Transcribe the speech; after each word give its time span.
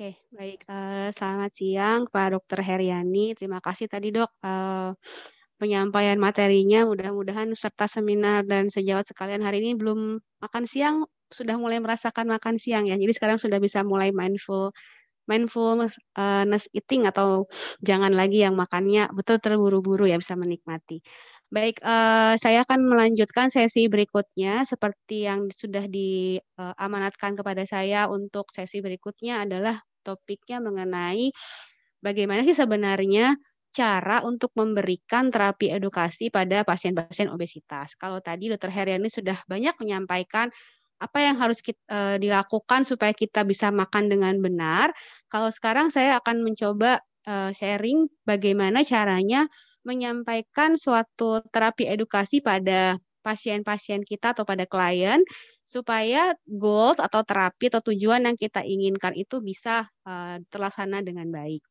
Oke, 0.00 0.16
baik. 0.32 0.64
Uh, 0.64 1.12
selamat 1.12 1.52
siang 1.60 2.08
Pak 2.08 2.32
Dokter 2.32 2.64
Heriani. 2.64 3.36
Terima 3.36 3.60
kasih 3.60 3.84
tadi 3.84 4.08
dok 4.08 4.32
uh, 4.40 4.96
penyampaian 5.60 6.16
materinya. 6.16 6.88
Mudah-mudahan 6.88 7.52
serta 7.52 7.84
seminar 7.84 8.48
dan 8.48 8.72
sejawat 8.72 9.04
sekalian 9.12 9.44
hari 9.44 9.60
ini 9.60 9.76
belum 9.76 10.16
makan 10.40 10.64
siang 10.64 11.04
sudah 11.28 11.60
mulai 11.60 11.84
merasakan 11.84 12.32
makan 12.32 12.56
siang 12.56 12.88
ya. 12.88 12.96
Jadi 12.96 13.12
sekarang 13.12 13.36
sudah 13.36 13.60
bisa 13.60 13.84
mulai 13.84 14.08
mindful 14.08 14.72
mindfulness 15.28 16.64
eating 16.72 17.04
atau 17.04 17.44
jangan 17.84 18.16
lagi 18.16 18.40
yang 18.40 18.56
makannya 18.56 19.12
betul 19.12 19.36
terburu-buru 19.36 20.08
ya 20.08 20.16
bisa 20.16 20.32
menikmati. 20.32 21.04
Baik, 21.52 21.76
saya 22.40 22.64
akan 22.64 22.88
melanjutkan 22.88 23.52
sesi 23.52 23.90
berikutnya 23.92 24.64
seperti 24.64 25.28
yang 25.28 25.52
sudah 25.52 25.84
diamanatkan 25.92 27.36
kepada 27.36 27.68
saya 27.68 28.08
untuk 28.08 28.48
sesi 28.54 28.80
berikutnya 28.80 29.44
adalah 29.44 29.82
topiknya 30.02 30.58
mengenai 30.58 31.32
bagaimana 32.00 32.42
sih 32.44 32.56
sebenarnya 32.56 33.36
cara 33.70 34.26
untuk 34.26 34.50
memberikan 34.58 35.30
terapi 35.30 35.70
edukasi 35.70 36.28
pada 36.28 36.66
pasien-pasien 36.66 37.30
obesitas. 37.30 37.94
Kalau 37.94 38.18
tadi 38.18 38.50
Dr. 38.50 38.70
Heriani 38.70 39.06
sudah 39.06 39.38
banyak 39.46 39.78
menyampaikan 39.78 40.50
apa 41.00 41.18
yang 41.22 41.40
harus 41.40 41.62
kita, 41.64 41.80
uh, 41.88 42.16
dilakukan 42.20 42.84
supaya 42.84 43.14
kita 43.16 43.46
bisa 43.46 43.72
makan 43.72 44.10
dengan 44.12 44.36
benar. 44.42 44.92
Kalau 45.32 45.48
sekarang 45.48 45.88
saya 45.88 46.20
akan 46.20 46.44
mencoba 46.44 47.00
uh, 47.24 47.54
sharing 47.56 48.10
bagaimana 48.28 48.84
caranya 48.84 49.48
menyampaikan 49.80 50.76
suatu 50.76 51.40
terapi 51.48 51.88
edukasi 51.88 52.44
pada 52.44 53.00
pasien-pasien 53.24 54.04
kita 54.04 54.36
atau 54.36 54.44
pada 54.44 54.68
klien 54.68 55.24
supaya 55.70 56.34
goals 56.50 56.98
atau 56.98 57.22
terapi 57.22 57.70
atau 57.70 57.94
tujuan 57.94 58.26
yang 58.26 58.34
kita 58.34 58.66
inginkan 58.66 59.14
itu 59.14 59.38
bisa 59.38 59.86
uh, 60.02 60.36
terlaksana 60.50 60.98
dengan 61.06 61.30
baik. 61.30 61.62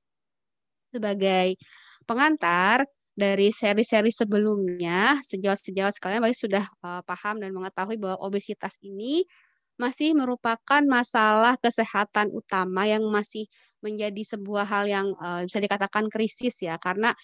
Sebagai 0.95 1.59
pengantar 2.07 2.87
dari 3.11 3.51
seri-seri 3.51 4.15
sebelumnya, 4.15 5.19
sejauh-sejauh 5.27 5.91
sekalian 5.91 6.23
pasti 6.23 6.47
sudah 6.47 6.63
uh, 6.79 7.03
paham 7.03 7.43
dan 7.43 7.51
mengetahui 7.51 7.99
bahwa 7.99 8.23
obesitas 8.23 8.71
ini 8.79 9.27
masih 9.75 10.15
merupakan 10.15 10.83
masalah 10.87 11.59
kesehatan 11.59 12.31
utama 12.31 12.87
yang 12.87 13.03
masih 13.11 13.47
menjadi 13.83 14.35
sebuah 14.35 14.67
hal 14.67 14.85
yang 14.87 15.07
uh, 15.19 15.43
bisa 15.43 15.59
dikatakan 15.59 16.07
krisis 16.11 16.55
ya 16.59 16.75
karena 16.79 17.15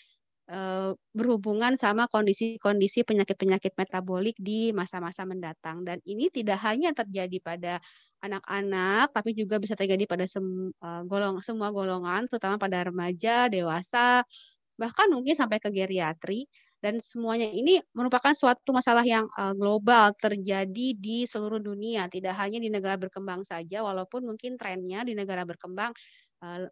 berhubungan 1.18 1.74
sama 1.82 2.06
kondisi-kondisi 2.06 3.02
penyakit-penyakit 3.02 3.74
metabolik 3.82 4.38
di 4.38 4.70
masa-masa 4.78 5.26
mendatang 5.26 5.82
dan 5.82 5.98
ini 6.06 6.30
tidak 6.30 6.62
hanya 6.62 6.94
terjadi 6.94 7.38
pada 7.42 7.74
anak-anak 8.22 9.14
tapi 9.14 9.34
juga 9.38 9.58
bisa 9.62 9.74
terjadi 9.78 10.06
pada 10.10 10.26
sem 10.30 10.46
uh, 10.82 11.02
golong 11.06 11.42
semua 11.46 11.70
golongan 11.74 12.26
terutama 12.30 12.58
pada 12.62 12.86
remaja, 12.86 13.50
dewasa, 13.50 14.26
bahkan 14.78 15.08
mungkin 15.14 15.34
sampai 15.38 15.58
ke 15.62 15.70
geriatri 15.74 16.46
dan 16.82 17.02
semuanya 17.02 17.50
ini 17.50 17.82
merupakan 17.98 18.34
suatu 18.38 18.70
masalah 18.70 19.02
yang 19.02 19.26
uh, 19.38 19.54
global 19.58 20.14
terjadi 20.22 20.94
di 20.98 21.26
seluruh 21.26 21.58
dunia, 21.62 22.06
tidak 22.14 22.38
hanya 22.38 22.62
di 22.62 22.70
negara 22.70 22.98
berkembang 23.02 23.42
saja 23.50 23.82
walaupun 23.82 24.26
mungkin 24.30 24.58
trennya 24.62 25.02
di 25.06 25.14
negara 25.18 25.42
berkembang 25.46 25.94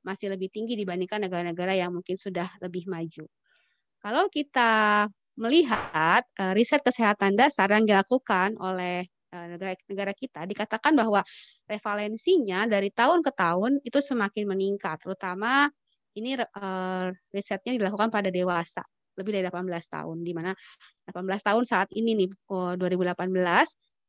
masih 0.06 0.30
lebih 0.30 0.54
tinggi 0.54 0.78
dibandingkan 0.78 1.18
negara-negara 1.26 1.74
yang 1.74 1.90
mungkin 1.98 2.14
sudah 2.14 2.46
lebih 2.62 2.86
maju. 2.86 3.26
Kalau 4.04 4.28
kita 4.28 5.08
melihat 5.40 6.28
uh, 6.38 6.52
riset 6.52 6.84
kesehatan 6.84 7.40
dasar 7.40 7.72
yang 7.72 7.88
dilakukan 7.88 8.60
oleh 8.60 9.08
uh, 9.32 9.48
negara, 9.56 9.74
negara 9.88 10.12
kita, 10.12 10.44
dikatakan 10.44 10.92
bahwa 10.94 11.24
prevalensinya 11.64 12.68
dari 12.68 12.92
tahun 12.92 13.24
ke 13.24 13.32
tahun 13.32 13.80
itu 13.82 14.04
semakin 14.04 14.44
meningkat, 14.44 15.00
terutama 15.02 15.72
ini 16.20 16.36
uh, 16.36 17.10
risetnya 17.32 17.80
dilakukan 17.80 18.12
pada 18.12 18.28
dewasa 18.28 18.84
lebih 19.16 19.40
dari 19.40 19.46
18 19.48 19.72
tahun, 19.88 20.18
di 20.26 20.34
mana 20.36 20.52
18 21.08 21.24
tahun 21.40 21.64
saat 21.64 21.90
ini 21.96 22.28
nih 22.28 22.30
oh, 22.52 22.76
2018 22.76 23.30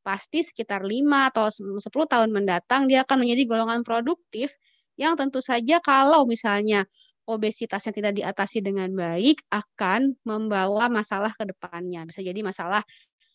pasti 0.05 0.45
sekitar 0.45 0.85
5 0.85 1.31
atau 1.33 1.49
10 1.49 1.81
tahun 1.89 2.29
mendatang 2.29 2.85
dia 2.91 3.09
akan 3.09 3.25
menjadi 3.25 3.43
golongan 3.49 3.81
produktif 3.81 4.53
yang 5.01 5.17
tentu 5.17 5.41
saja 5.41 5.81
kalau 5.81 6.29
misalnya 6.29 6.85
obesitas 7.25 7.81
yang 7.89 7.97
tidak 7.97 8.13
diatasi 8.21 8.61
dengan 8.61 8.93
baik 8.93 9.41
akan 9.49 10.17
membawa 10.29 10.93
masalah 10.93 11.33
ke 11.37 11.49
depannya. 11.49 12.05
Bisa 12.09 12.21
jadi 12.21 12.41
masalah 12.45 12.85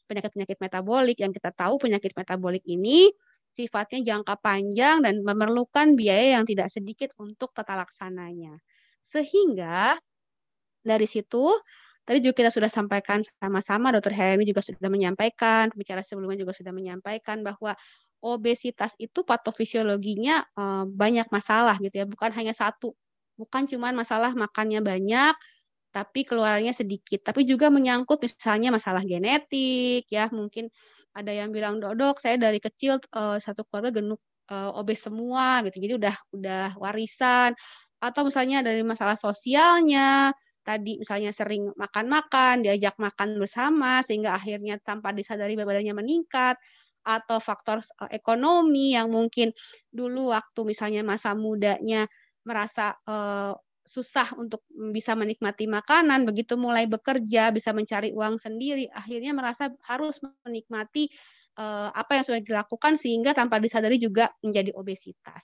penyakit-penyakit 0.10 0.58
metabolik 0.58 1.18
yang 1.22 1.34
kita 1.34 1.54
tahu 1.54 1.78
penyakit 1.78 2.14
metabolik 2.18 2.66
ini 2.66 3.14
sifatnya 3.54 4.02
jangka 4.06 4.42
panjang 4.42 5.02
dan 5.06 5.22
memerlukan 5.22 5.94
biaya 5.98 6.40
yang 6.40 6.46
tidak 6.46 6.70
sedikit 6.74 7.14
untuk 7.18 7.54
tata 7.54 7.78
laksananya. 7.78 8.58
Sehingga 9.10 9.98
dari 10.86 11.06
situ 11.10 11.50
tadi 12.06 12.26
juga 12.26 12.46
kita 12.46 12.52
sudah 12.54 12.72
sampaikan 12.72 13.22
sama-sama 13.38 13.94
dokter 13.94 14.14
Helmi 14.14 14.46
juga 14.46 14.66
sudah 14.66 14.90
menyampaikan, 14.90 15.70
pembicara 15.74 16.02
sebelumnya 16.02 16.42
juga 16.42 16.54
sudah 16.58 16.74
menyampaikan 16.74 17.46
bahwa 17.46 17.78
obesitas 18.20 18.94
itu 18.98 19.22
patofisiologinya 19.22 20.46
eh, 20.46 20.86
banyak 20.90 21.28
masalah 21.30 21.78
gitu 21.82 22.02
ya, 22.02 22.06
bukan 22.10 22.32
hanya 22.34 22.54
satu 22.58 22.94
bukan 23.40 23.64
cuma 23.72 23.96
masalah 23.96 24.36
makannya 24.36 24.84
banyak 24.84 25.34
tapi 25.90 26.22
keluarnya 26.26 26.72
sedikit. 26.74 27.26
Tapi 27.26 27.46
juga 27.46 27.74
menyangkut 27.74 28.22
misalnya 28.22 28.70
masalah 28.74 29.02
genetik 29.02 30.06
ya. 30.10 30.30
Mungkin 30.30 30.70
ada 31.18 31.32
yang 31.34 31.50
bilang 31.50 31.82
dodok 31.82 32.22
saya 32.22 32.38
dari 32.38 32.62
kecil 32.62 33.02
uh, 33.18 33.42
satu 33.42 33.66
keluarga 33.68 34.02
genuk 34.02 34.22
uh, 34.54 34.72
obes 34.78 35.02
semua 35.02 35.66
gitu. 35.66 35.82
Jadi 35.82 35.94
udah 35.98 36.16
udah 36.34 36.66
warisan. 36.78 37.58
Atau 38.00 38.30
misalnya 38.30 38.64
dari 38.64 38.86
masalah 38.86 39.18
sosialnya 39.20 40.32
tadi 40.64 41.02
misalnya 41.02 41.34
sering 41.34 41.74
makan-makan 41.74 42.62
diajak 42.62 42.94
makan 43.02 43.42
bersama 43.42 44.06
sehingga 44.06 44.38
akhirnya 44.38 44.78
tanpa 44.86 45.12
disadari 45.12 45.58
badannya 45.58 45.98
meningkat. 45.98 46.56
Atau 47.02 47.42
faktor 47.42 47.82
uh, 47.82 48.12
ekonomi 48.14 48.94
yang 48.94 49.10
mungkin 49.10 49.50
dulu 49.90 50.30
waktu 50.30 50.62
misalnya 50.70 51.02
masa 51.02 51.34
mudanya 51.34 52.06
merasa 52.50 52.98
uh, 53.06 53.54
susah 53.86 54.34
untuk 54.38 54.66
bisa 54.94 55.14
menikmati 55.14 55.70
makanan, 55.70 56.26
begitu 56.26 56.58
mulai 56.58 56.90
bekerja, 56.90 57.54
bisa 57.54 57.74
mencari 57.74 58.14
uang 58.14 58.42
sendiri, 58.42 58.90
akhirnya 58.90 59.34
merasa 59.34 59.70
harus 59.86 60.18
menikmati 60.46 61.10
uh, 61.58 61.90
apa 61.94 62.22
yang 62.22 62.26
sudah 62.26 62.42
dilakukan 62.42 62.98
sehingga 62.98 63.38
tanpa 63.38 63.62
disadari 63.62 64.02
juga 64.02 64.34
menjadi 64.42 64.74
obesitas. 64.74 65.42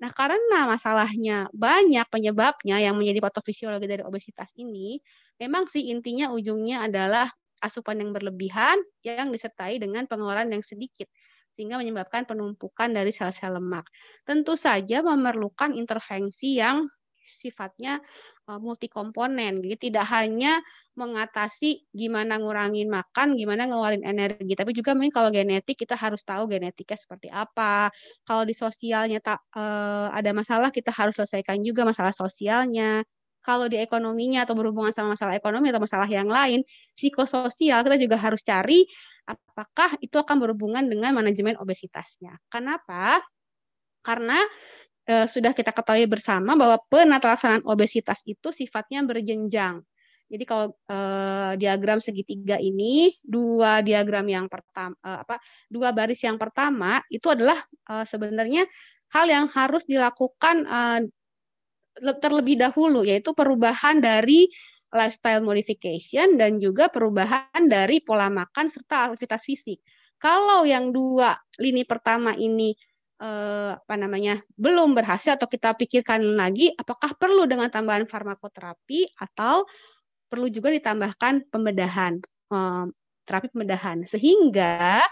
Nah, 0.00 0.10
karena 0.10 0.66
masalahnya 0.66 1.46
banyak 1.54 2.08
penyebabnya 2.10 2.82
yang 2.82 2.98
menjadi 2.98 3.22
patofisiologi 3.22 3.86
dari 3.86 4.02
obesitas 4.02 4.50
ini, 4.58 4.98
memang 5.38 5.70
sih 5.70 5.92
intinya 5.92 6.32
ujungnya 6.34 6.88
adalah 6.90 7.30
asupan 7.62 8.02
yang 8.02 8.10
berlebihan 8.10 8.82
yang 9.06 9.30
disertai 9.30 9.78
dengan 9.78 10.10
pengeluaran 10.10 10.50
yang 10.50 10.66
sedikit 10.66 11.06
sehingga 11.52 11.76
menyebabkan 11.78 12.24
penumpukan 12.24 12.90
dari 12.92 13.12
sel-sel 13.12 13.56
lemak. 13.56 13.86
Tentu 14.24 14.56
saja 14.56 15.04
memerlukan 15.04 15.76
intervensi 15.76 16.58
yang 16.58 16.88
sifatnya 17.22 18.02
uh, 18.50 18.58
multikomponen. 18.58 19.62
Jadi 19.62 19.90
tidak 19.90 20.06
hanya 20.10 20.60
mengatasi 20.98 21.88
gimana 21.94 22.36
ngurangin 22.36 22.90
makan, 22.92 23.38
gimana 23.38 23.64
ngeluarin 23.64 24.04
energi, 24.04 24.52
tapi 24.52 24.76
juga 24.76 24.92
mungkin 24.92 25.14
kalau 25.14 25.32
genetik 25.32 25.80
kita 25.80 25.96
harus 25.96 26.20
tahu 26.20 26.44
genetiknya 26.50 26.98
seperti 27.00 27.28
apa. 27.32 27.88
Kalau 28.26 28.44
di 28.44 28.52
sosialnya 28.52 29.22
tak 29.24 29.40
uh, 29.56 30.12
ada 30.12 30.30
masalah, 30.36 30.68
kita 30.68 30.92
harus 30.92 31.16
selesaikan 31.16 31.64
juga 31.64 31.88
masalah 31.88 32.12
sosialnya. 32.12 33.00
Kalau 33.42 33.66
di 33.66 33.74
ekonominya 33.74 34.46
atau 34.46 34.54
berhubungan 34.54 34.94
sama 34.94 35.18
masalah 35.18 35.34
ekonomi 35.34 35.74
atau 35.74 35.82
masalah 35.82 36.06
yang 36.06 36.30
lain, 36.30 36.62
psikososial 36.94 37.82
kita 37.82 37.98
juga 37.98 38.14
harus 38.14 38.38
cari 38.46 38.86
apakah 39.26 39.96
itu 40.02 40.18
akan 40.18 40.36
berhubungan 40.42 40.84
dengan 40.86 41.14
manajemen 41.14 41.54
obesitasnya. 41.58 42.36
Kenapa? 42.50 43.22
Karena 44.02 44.38
e, 45.06 45.26
sudah 45.30 45.54
kita 45.54 45.70
ketahui 45.70 46.06
bersama 46.10 46.58
bahwa 46.58 46.78
penatalaksanaan 46.90 47.66
obesitas 47.66 48.22
itu 48.26 48.50
sifatnya 48.50 49.06
berjenjang. 49.06 49.82
Jadi 50.32 50.44
kalau 50.48 50.72
e, 50.88 50.98
diagram 51.60 52.00
segitiga 52.00 52.56
ini 52.56 53.12
dua 53.20 53.84
diagram 53.84 54.26
yang 54.26 54.46
pertama 54.48 54.96
e, 55.04 55.10
apa 55.22 55.36
dua 55.68 55.92
baris 55.92 56.18
yang 56.24 56.40
pertama 56.40 57.04
itu 57.12 57.28
adalah 57.28 57.60
e, 57.68 58.08
sebenarnya 58.08 58.64
hal 59.12 59.26
yang 59.28 59.46
harus 59.52 59.84
dilakukan 59.84 60.64
e, 60.66 60.80
terlebih 62.00 62.56
dahulu 62.56 63.04
yaitu 63.04 63.36
perubahan 63.36 64.00
dari 64.00 64.48
lifestyle 64.92 65.40
modification 65.40 66.36
dan 66.36 66.60
juga 66.60 66.92
perubahan 66.92 67.66
dari 67.66 68.04
pola 68.04 68.28
makan 68.28 68.68
serta 68.68 69.10
aktivitas 69.10 69.42
fisik. 69.42 69.80
Kalau 70.20 70.62
yang 70.62 70.92
dua 70.94 71.34
lini 71.58 71.82
pertama 71.82 72.36
ini 72.36 72.76
eh, 73.18 73.72
apa 73.74 73.94
namanya 73.98 74.38
belum 74.54 74.94
berhasil 74.94 75.34
atau 75.34 75.48
kita 75.50 75.74
pikirkan 75.74 76.38
lagi 76.38 76.70
apakah 76.76 77.16
perlu 77.16 77.48
dengan 77.48 77.72
tambahan 77.72 78.06
farmakoterapi 78.06 79.18
atau 79.18 79.66
perlu 80.30 80.46
juga 80.52 80.70
ditambahkan 80.70 81.50
pembedahan 81.50 82.22
eh, 82.54 82.86
terapi 83.26 83.48
pembedahan 83.50 84.04
sehingga 84.06 85.02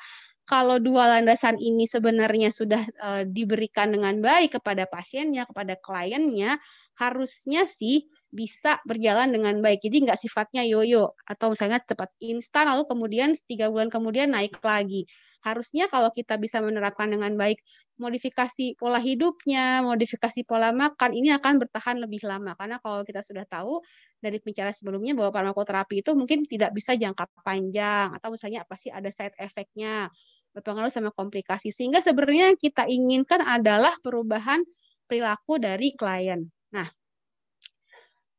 kalau 0.51 0.83
dua 0.83 1.07
landasan 1.19 1.63
ini 1.63 1.87
sebenarnya 1.87 2.51
sudah 2.51 2.83
uh, 2.99 3.23
diberikan 3.23 3.95
dengan 3.95 4.19
baik 4.19 4.59
kepada 4.59 4.83
pasiennya, 4.91 5.47
kepada 5.47 5.79
kliennya, 5.79 6.59
harusnya 6.99 7.71
sih 7.71 8.11
bisa 8.31 8.79
berjalan 8.87 9.35
dengan 9.35 9.59
baik. 9.59 9.83
Jadi 9.83 10.07
nggak 10.07 10.19
sifatnya 10.23 10.63
yoyo 10.63 11.19
atau 11.27 11.51
misalnya 11.53 11.83
cepat 11.83 12.15
instan 12.23 12.71
lalu 12.71 12.87
kemudian 12.87 13.35
tiga 13.51 13.67
bulan 13.69 13.91
kemudian 13.91 14.31
naik 14.31 14.59
lagi. 14.63 15.07
Harusnya 15.43 15.89
kalau 15.91 16.13
kita 16.15 16.37
bisa 16.37 16.61
menerapkan 16.63 17.11
dengan 17.11 17.35
baik 17.35 17.59
modifikasi 18.01 18.81
pola 18.81 18.97
hidupnya, 19.01 19.85
modifikasi 19.85 20.41
pola 20.49 20.73
makan 20.73 21.11
ini 21.13 21.33
akan 21.37 21.61
bertahan 21.61 22.01
lebih 22.01 22.25
lama 22.25 22.57
karena 22.57 22.81
kalau 22.81 23.05
kita 23.05 23.21
sudah 23.21 23.45
tahu 23.45 23.83
dari 24.23 24.41
bicara 24.41 24.73
sebelumnya 24.73 25.13
bahwa 25.13 25.33
farmakoterapi 25.37 26.01
itu 26.01 26.13
mungkin 26.17 26.49
tidak 26.49 26.73
bisa 26.73 26.97
jangka 26.97 27.29
panjang 27.45 28.15
atau 28.17 28.33
misalnya 28.33 28.65
apa 28.65 28.77
sih 28.81 28.89
ada 28.89 29.09
side 29.13 29.37
effect-nya 29.37 30.09
berpengaruh 30.57 30.91
sama 30.91 31.11
komplikasi 31.15 31.71
sehingga 31.71 32.03
sebenarnya 32.03 32.55
yang 32.55 32.59
kita 32.59 32.85
inginkan 32.89 33.41
adalah 33.45 33.95
perubahan 34.03 34.65
perilaku 35.07 35.59
dari 35.59 35.95
klien. 35.95 36.47
Nah, 36.75 36.87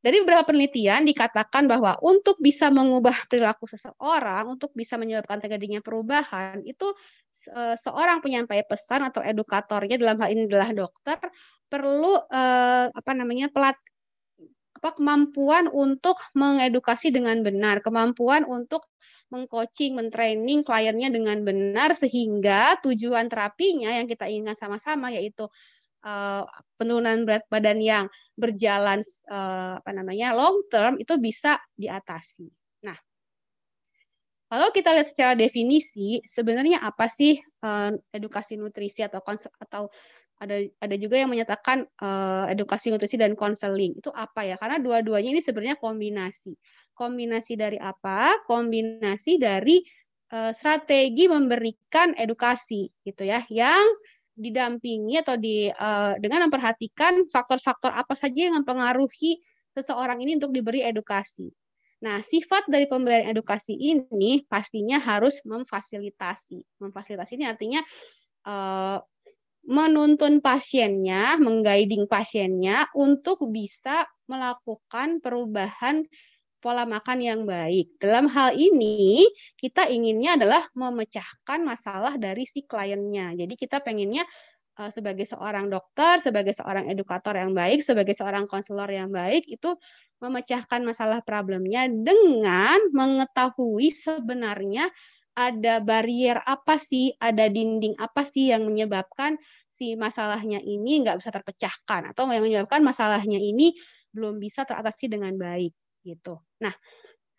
dari 0.02 0.18
beberapa 0.26 0.50
penelitian 0.50 1.06
dikatakan 1.06 1.70
bahwa 1.70 1.98
untuk 2.02 2.42
bisa 2.42 2.74
mengubah 2.74 3.30
perilaku 3.30 3.70
seseorang, 3.70 4.58
untuk 4.58 4.74
bisa 4.74 4.98
menyebabkan 4.98 5.38
terjadinya 5.38 5.78
perubahan, 5.78 6.66
itu 6.66 6.90
e, 7.46 7.78
seorang 7.78 8.18
penyampai 8.20 8.66
pesan 8.66 9.06
atau 9.06 9.22
edukatornya 9.22 10.02
dalam 10.02 10.18
hal 10.18 10.34
ini 10.34 10.50
adalah 10.50 10.74
dokter 10.74 11.22
perlu 11.72 12.20
eh, 12.28 12.86
apa 12.92 13.12
namanya 13.16 13.48
pelat 13.48 13.80
apa 14.76 14.98
kemampuan 15.00 15.72
untuk 15.72 16.20
mengedukasi 16.36 17.16
dengan 17.16 17.40
benar, 17.46 17.80
kemampuan 17.80 18.44
untuk 18.44 18.92
mengcoaching, 19.32 19.96
mentraining 19.96 20.68
kliennya 20.68 21.08
dengan 21.08 21.40
benar 21.48 21.96
sehingga 21.96 22.82
tujuan 22.84 23.32
terapinya 23.32 23.94
yang 23.96 24.10
kita 24.10 24.28
inginkan 24.28 24.60
sama-sama 24.60 25.14
yaitu 25.16 25.48
uh, 26.06 26.44
penurunan 26.78 27.24
berat 27.26 27.46
badan 27.50 27.80
yang 27.82 28.06
berjalan 28.38 29.06
uh, 29.30 29.78
apa 29.78 29.92
namanya 29.94 30.34
long 30.34 30.66
term 30.74 30.98
itu 30.98 31.18
bisa 31.22 31.62
diatasi. 31.78 32.50
Nah, 32.86 32.98
kalau 34.52 34.74
kita 34.74 34.92
lihat 34.98 35.14
secara 35.14 35.34
definisi, 35.38 36.20
sebenarnya 36.34 36.82
apa 36.84 37.08
sih 37.08 37.40
uh, 37.64 37.94
edukasi 38.12 38.58
nutrisi 38.58 39.06
atau 39.06 39.22
atau 39.62 39.88
ada 40.42 40.58
ada 40.82 40.96
juga 40.98 41.22
yang 41.22 41.30
menyatakan 41.30 41.86
uh, 42.02 42.50
edukasi 42.50 42.90
nutrisi 42.90 43.14
dan 43.14 43.38
konseling 43.38 43.94
itu 43.94 44.10
apa 44.10 44.42
ya? 44.42 44.58
Karena 44.58 44.82
dua-duanya 44.82 45.38
ini 45.38 45.42
sebenarnya 45.46 45.78
kombinasi. 45.78 46.58
Kombinasi 46.98 47.54
dari 47.54 47.78
apa? 47.78 48.42
Kombinasi 48.50 49.38
dari 49.38 49.86
uh, 50.34 50.50
strategi 50.58 51.30
memberikan 51.30 52.18
edukasi 52.18 52.90
gitu 53.06 53.22
ya, 53.22 53.46
yang 53.54 53.86
didampingi 54.42 55.22
atau 55.22 55.38
di 55.38 55.70
uh, 55.70 56.18
dengan 56.18 56.50
memperhatikan 56.50 57.30
faktor-faktor 57.30 57.94
apa 57.94 58.18
saja 58.18 58.50
yang 58.50 58.58
mempengaruhi 58.58 59.38
seseorang 59.78 60.20
ini 60.26 60.42
untuk 60.42 60.52
diberi 60.52 60.82
edukasi. 60.82 61.54
Nah, 62.02 62.26
sifat 62.26 62.66
dari 62.66 62.90
pemberian 62.90 63.30
edukasi 63.30 63.78
ini 63.78 64.42
pastinya 64.50 64.98
harus 64.98 65.38
memfasilitasi. 65.46 66.82
Memfasilitasi 66.82 67.38
ini 67.38 67.46
artinya 67.46 67.82
uh, 68.50 68.98
menuntun 69.70 70.42
pasiennya, 70.42 71.38
mengguiding 71.38 72.10
pasiennya 72.10 72.90
untuk 72.98 73.46
bisa 73.54 74.10
melakukan 74.26 75.22
perubahan 75.22 76.02
pola 76.62 76.86
makan 76.86 77.20
yang 77.20 77.42
baik. 77.44 77.98
Dalam 77.98 78.30
hal 78.30 78.54
ini, 78.54 79.26
kita 79.58 79.90
inginnya 79.90 80.38
adalah 80.38 80.64
memecahkan 80.78 81.60
masalah 81.66 82.16
dari 82.22 82.46
si 82.46 82.64
kliennya. 82.64 83.34
Jadi 83.34 83.54
kita 83.58 83.82
pengennya 83.82 84.24
uh, 84.78 84.94
sebagai 84.94 85.26
seorang 85.26 85.68
dokter, 85.68 86.22
sebagai 86.22 86.54
seorang 86.54 86.88
edukator 86.94 87.34
yang 87.34 87.52
baik, 87.58 87.82
sebagai 87.82 88.14
seorang 88.14 88.46
konselor 88.46 88.88
yang 88.88 89.10
baik, 89.10 89.50
itu 89.50 89.74
memecahkan 90.22 90.86
masalah 90.86 91.26
problemnya 91.26 91.90
dengan 91.90 92.78
mengetahui 92.94 93.98
sebenarnya 93.98 94.94
ada 95.34 95.82
barrier 95.82 96.38
apa 96.46 96.78
sih, 96.78 97.18
ada 97.18 97.50
dinding 97.50 97.98
apa 97.98 98.30
sih 98.30 98.54
yang 98.54 98.68
menyebabkan 98.70 99.42
si 99.82 99.98
masalahnya 99.98 100.62
ini 100.62 101.02
nggak 101.02 101.18
bisa 101.18 101.34
terpecahkan 101.34 102.14
atau 102.14 102.30
yang 102.30 102.46
menyebabkan 102.46 102.86
masalahnya 102.86 103.42
ini 103.42 103.74
belum 104.14 104.38
bisa 104.38 104.62
teratasi 104.68 105.10
dengan 105.10 105.34
baik 105.42 105.74
gitu. 106.06 106.38
Nah, 106.62 106.74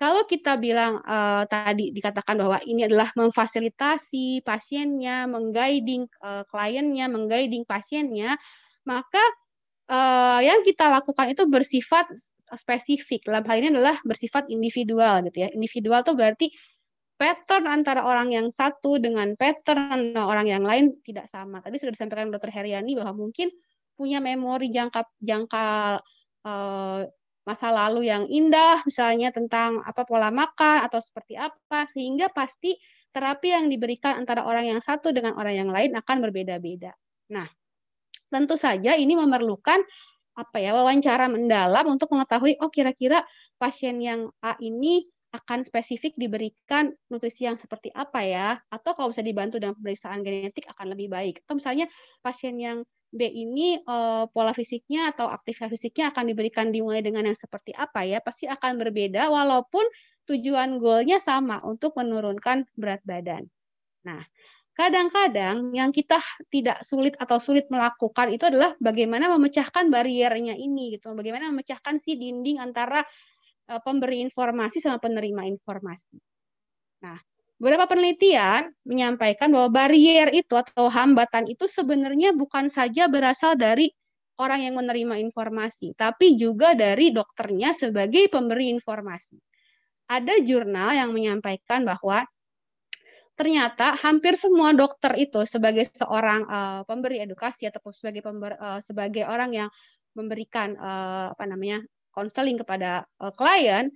kalau 0.03 0.27
kita 0.27 0.59
bilang 0.59 0.99
uh, 1.07 1.47
tadi 1.47 1.95
dikatakan 1.95 2.35
bahwa 2.35 2.59
ini 2.67 2.91
adalah 2.91 3.15
memfasilitasi 3.15 4.43
pasiennya, 4.43 5.31
mengguiding 5.31 6.11
uh, 6.19 6.43
kliennya, 6.51 7.07
mengguiding 7.07 7.63
pasiennya, 7.63 8.35
maka 8.83 9.23
uh, 9.87 10.43
yang 10.43 10.67
kita 10.67 10.91
lakukan 10.91 11.31
itu 11.31 11.47
bersifat 11.47 12.11
spesifik. 12.59 13.31
Dalam 13.31 13.47
hal 13.47 13.63
ini 13.63 13.69
adalah 13.73 13.97
bersifat 14.03 14.51
individual 14.51 15.23
gitu 15.31 15.47
ya. 15.47 15.49
Individual 15.55 16.03
itu 16.03 16.13
berarti 16.19 16.47
pattern 17.15 17.71
antara 17.71 18.03
orang 18.03 18.35
yang 18.35 18.51
satu 18.51 18.99
dengan 18.99 19.39
pattern 19.39 20.19
orang 20.19 20.51
yang 20.51 20.67
lain 20.67 20.99
tidak 21.07 21.31
sama. 21.31 21.63
Tadi 21.63 21.79
sudah 21.79 21.95
disampaikan 21.95 22.35
Dr. 22.35 22.51
Heriani 22.51 22.99
bahwa 22.99 23.15
mungkin 23.15 23.55
punya 23.95 24.19
memori 24.19 24.75
jangka 24.75 25.07
jangka 25.23 25.65
uh, 26.43 27.07
masa 27.43 27.75
lalu 27.75 28.07
yang 28.07 28.31
indah, 28.31 28.87
misalnya 28.87 29.35
tentang 29.35 29.83
apa 29.83 30.07
pola 30.07 30.31
makan 30.31 30.87
atau 30.87 31.03
seperti 31.03 31.35
apa, 31.35 31.91
sehingga 31.91 32.31
pasti 32.31 32.79
terapi 33.13 33.53
yang 33.53 33.67
diberikan 33.69 34.17
antara 34.17 34.47
orang 34.47 34.73
yang 34.73 34.81
satu 34.81 35.13
dengan 35.13 35.37
orang 35.37 35.55
yang 35.55 35.71
lain 35.71 35.93
akan 35.99 36.17
berbeda-beda. 36.25 36.97
Nah, 37.35 37.47
tentu 38.33 38.57
saja 38.57 38.97
ini 38.97 39.13
memerlukan 39.13 39.85
apa 40.33 40.57
ya 40.57 40.73
wawancara 40.73 41.29
mendalam 41.29 41.93
untuk 41.93 42.09
mengetahui 42.09 42.57
oh 42.65 42.73
kira-kira 42.73 43.21
pasien 43.61 44.01
yang 44.01 44.33
A 44.41 44.57
ini 44.65 45.05
akan 45.33 45.65
spesifik 45.65 46.17
diberikan 46.17 46.93
nutrisi 47.09 47.45
yang 47.49 47.57
seperti 47.57 47.89
apa 47.93 48.21
ya 48.25 48.49
atau 48.69 48.93
kalau 48.97 49.13
bisa 49.13 49.25
dibantu 49.25 49.61
dengan 49.61 49.77
pemeriksaan 49.77 50.21
genetik 50.25 50.69
akan 50.73 50.93
lebih 50.93 51.09
baik 51.09 51.41
atau 51.45 51.57
misalnya 51.57 51.89
pasien 52.25 52.57
yang 52.57 52.85
B 53.13 53.29
ini 53.29 53.77
uh, 53.85 54.25
pola 54.33 54.57
fisiknya 54.57 55.13
atau 55.13 55.29
aktivitas 55.29 55.77
fisiknya 55.77 56.09
akan 56.17 56.33
diberikan 56.33 56.73
dimulai 56.73 57.05
dengan 57.05 57.29
yang 57.29 57.37
seperti 57.37 57.77
apa 57.77 58.09
ya 58.09 58.25
pasti 58.25 58.49
akan 58.49 58.81
berbeda 58.81 59.29
walaupun 59.29 59.85
tujuan 60.33 60.81
goalnya 60.81 61.21
sama 61.21 61.61
untuk 61.61 61.93
menurunkan 62.01 62.65
berat 62.73 63.05
badan. 63.05 63.45
Nah, 64.09 64.25
kadang-kadang 64.73 65.77
yang 65.77 65.93
kita 65.93 66.19
tidak 66.49 66.81
sulit 66.89 67.13
atau 67.21 67.37
sulit 67.37 67.69
melakukan 67.69 68.33
itu 68.33 68.49
adalah 68.49 68.73
bagaimana 68.81 69.29
memecahkan 69.37 69.93
bariernya 69.93 70.57
ini 70.57 70.97
gitu, 70.97 71.13
bagaimana 71.13 71.53
memecahkan 71.53 72.01
si 72.01 72.17
dinding 72.17 72.65
antara 72.65 73.05
uh, 73.69 73.81
pemberi 73.85 74.25
informasi 74.25 74.81
sama 74.81 74.97
penerima 75.03 75.45
informasi. 75.53 76.17
Nah, 77.05 77.19
Beberapa 77.63 77.87
penelitian 77.87 78.75
menyampaikan 78.83 79.47
bahwa 79.55 79.71
barrier 79.71 80.35
itu 80.35 80.59
atau 80.59 80.91
hambatan 80.91 81.47
itu 81.47 81.71
sebenarnya 81.71 82.35
bukan 82.35 82.75
saja 82.75 83.07
berasal 83.07 83.55
dari 83.55 83.95
orang 84.35 84.67
yang 84.67 84.75
menerima 84.83 85.23
informasi, 85.23 85.95
tapi 85.95 86.35
juga 86.35 86.75
dari 86.75 87.15
dokternya 87.15 87.79
sebagai 87.79 88.27
pemberi 88.27 88.67
informasi. 88.75 89.39
Ada 90.11 90.43
jurnal 90.43 90.91
yang 90.99 91.15
menyampaikan 91.15 91.87
bahwa 91.87 92.27
ternyata 93.39 93.95
hampir 93.95 94.35
semua 94.35 94.75
dokter 94.75 95.15
itu 95.23 95.47
sebagai 95.47 95.87
seorang 95.95 96.43
uh, 96.51 96.81
pemberi 96.83 97.23
edukasi 97.23 97.71
ataupun 97.71 97.95
sebagai 97.95 98.27
pember, 98.27 98.59
uh, 98.59 98.83
sebagai 98.83 99.23
orang 99.23 99.55
yang 99.55 99.69
memberikan 100.19 100.75
uh, 100.83 101.31
apa 101.31 101.47
namanya 101.47 101.79
konseling 102.11 102.59
kepada 102.59 103.07
uh, 103.23 103.31
klien 103.31 103.87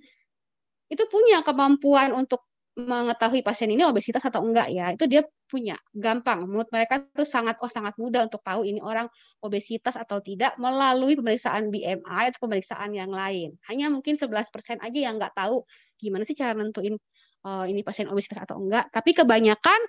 itu 0.87 1.03
punya 1.11 1.43
kemampuan 1.43 2.15
untuk 2.15 2.46
mengetahui 2.77 3.41
pasien 3.41 3.73
ini 3.73 3.81
obesitas 3.81 4.21
atau 4.21 4.45
enggak 4.45 4.69
ya 4.69 4.93
itu 4.93 5.09
dia 5.09 5.25
punya 5.49 5.73
gampang. 5.97 6.45
Menurut 6.45 6.69
mereka 6.69 7.01
itu 7.01 7.25
sangat 7.25 7.57
oh 7.65 7.71
sangat 7.71 7.97
mudah 7.97 8.29
untuk 8.29 8.45
tahu 8.45 8.61
ini 8.69 8.77
orang 8.85 9.09
obesitas 9.41 9.97
atau 9.97 10.21
tidak 10.21 10.53
melalui 10.61 11.17
pemeriksaan 11.17 11.73
BMI 11.73 12.23
atau 12.29 12.45
pemeriksaan 12.45 12.93
yang 12.93 13.09
lain. 13.09 13.57
Hanya 13.65 13.89
mungkin 13.89 14.21
11% 14.21 14.77
aja 14.77 14.99
yang 14.99 15.17
nggak 15.17 15.33
tahu 15.33 15.65
gimana 15.97 16.21
sih 16.29 16.37
cara 16.37 16.53
nentuin 16.53 16.93
uh, 17.41 17.65
ini 17.65 17.81
pasien 17.81 18.05
obesitas 18.13 18.45
atau 18.45 18.61
enggak. 18.61 18.93
Tapi 18.93 19.17
kebanyakan 19.17 19.79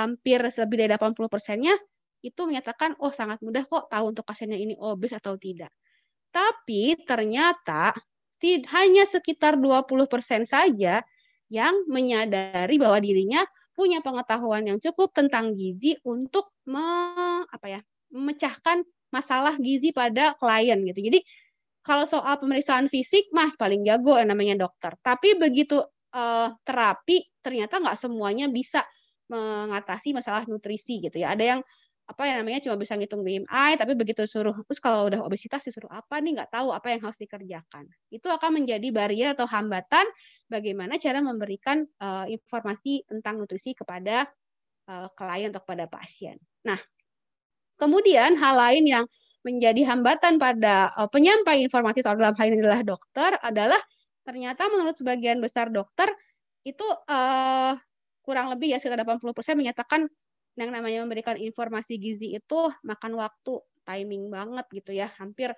hampir 0.00 0.40
lebih 0.40 0.76
dari 0.80 0.90
80 0.96 1.28
persennya 1.28 1.76
itu 2.24 2.48
menyatakan 2.48 2.96
oh 3.04 3.12
sangat 3.12 3.44
mudah 3.44 3.68
kok 3.68 3.92
tahu 3.92 4.16
untuk 4.16 4.24
pasiennya 4.24 4.56
ini 4.56 4.74
obes 4.80 5.12
atau 5.12 5.36
tidak. 5.36 5.70
Tapi 6.32 6.96
ternyata 7.04 7.92
hanya 8.72 9.04
sekitar 9.04 9.58
20% 9.58 10.08
saja 10.48 11.02
yang 11.48 11.74
menyadari 11.88 12.76
bahwa 12.76 13.00
dirinya 13.00 13.42
punya 13.72 14.02
pengetahuan 14.02 14.66
yang 14.66 14.78
cukup 14.82 15.14
tentang 15.14 15.54
gizi 15.54 15.94
untuk 16.02 16.50
me, 16.66 16.82
apa 17.46 17.66
ya, 17.66 17.80
memecahkan 18.10 18.82
masalah 19.08 19.56
gizi 19.56 19.94
pada 19.94 20.34
klien 20.36 20.76
gitu. 20.82 21.00
Jadi 21.08 21.22
kalau 21.80 22.04
soal 22.04 22.36
pemeriksaan 22.36 22.92
fisik 22.92 23.32
mah 23.32 23.54
paling 23.56 23.86
jago 23.86 24.18
yang 24.18 24.28
namanya 24.28 24.68
dokter. 24.68 24.92
Tapi 25.00 25.38
begitu 25.40 25.80
uh, 26.12 26.48
terapi 26.66 27.24
ternyata 27.40 27.80
nggak 27.80 27.96
semuanya 27.96 28.50
bisa 28.52 28.84
mengatasi 29.32 30.12
masalah 30.12 30.44
nutrisi 30.44 31.00
gitu 31.00 31.22
ya. 31.22 31.32
Ada 31.32 31.44
yang 31.56 31.60
apa 32.08 32.24
yang 32.24 32.40
namanya 32.40 32.64
cuma 32.64 32.80
bisa 32.80 32.96
ngitung 32.96 33.20
BMI 33.20 33.76
tapi 33.76 33.92
begitu 33.92 34.24
suruh 34.24 34.56
terus 34.64 34.80
kalau 34.80 35.12
udah 35.12 35.20
obesitas 35.20 35.60
disuruh 35.60 35.92
apa 35.92 36.24
nih 36.24 36.40
nggak 36.40 36.56
tahu 36.56 36.72
apa 36.72 36.96
yang 36.96 37.04
harus 37.04 37.20
dikerjakan 37.20 37.84
itu 38.08 38.24
akan 38.24 38.64
menjadi 38.64 38.88
barrier 38.88 39.36
atau 39.36 39.44
hambatan 39.44 40.08
bagaimana 40.48 40.96
cara 40.96 41.20
memberikan 41.20 41.84
uh, 42.00 42.26
informasi 42.26 43.04
tentang 43.06 43.38
nutrisi 43.38 43.76
kepada 43.76 44.26
uh, 44.88 45.08
klien 45.12 45.52
atau 45.52 45.62
kepada 45.62 45.86
pasien. 45.86 46.36
Nah 46.64 46.80
kemudian 47.78 48.34
hal 48.40 48.54
lain 48.58 48.84
yang 48.88 49.04
menjadi 49.46 49.94
hambatan 49.94 50.40
pada 50.40 50.90
uh, 50.98 51.06
penyampai 51.06 51.62
informasi 51.62 52.02
soal 52.02 52.18
dalam 52.18 52.34
hal 52.34 52.46
ini 52.50 52.58
adalah 52.58 52.82
dokter 52.82 53.30
adalah 53.40 53.80
ternyata 54.26 54.66
menurut 54.68 54.98
sebagian 54.98 55.38
besar 55.38 55.70
dokter 55.72 56.10
itu 56.66 56.84
uh, 56.84 57.78
kurang 58.26 58.52
lebih 58.52 58.76
ya 58.76 58.78
sekitar 58.82 59.06
80% 59.08 59.24
menyatakan 59.56 60.04
yang 60.58 60.74
namanya 60.74 61.06
memberikan 61.06 61.38
informasi 61.38 61.96
gizi 61.96 62.34
itu 62.34 62.60
makan 62.82 63.14
waktu 63.14 63.62
timing 63.88 64.28
banget 64.28 64.66
gitu 64.74 64.92
ya. 64.92 65.08
Hampir 65.16 65.54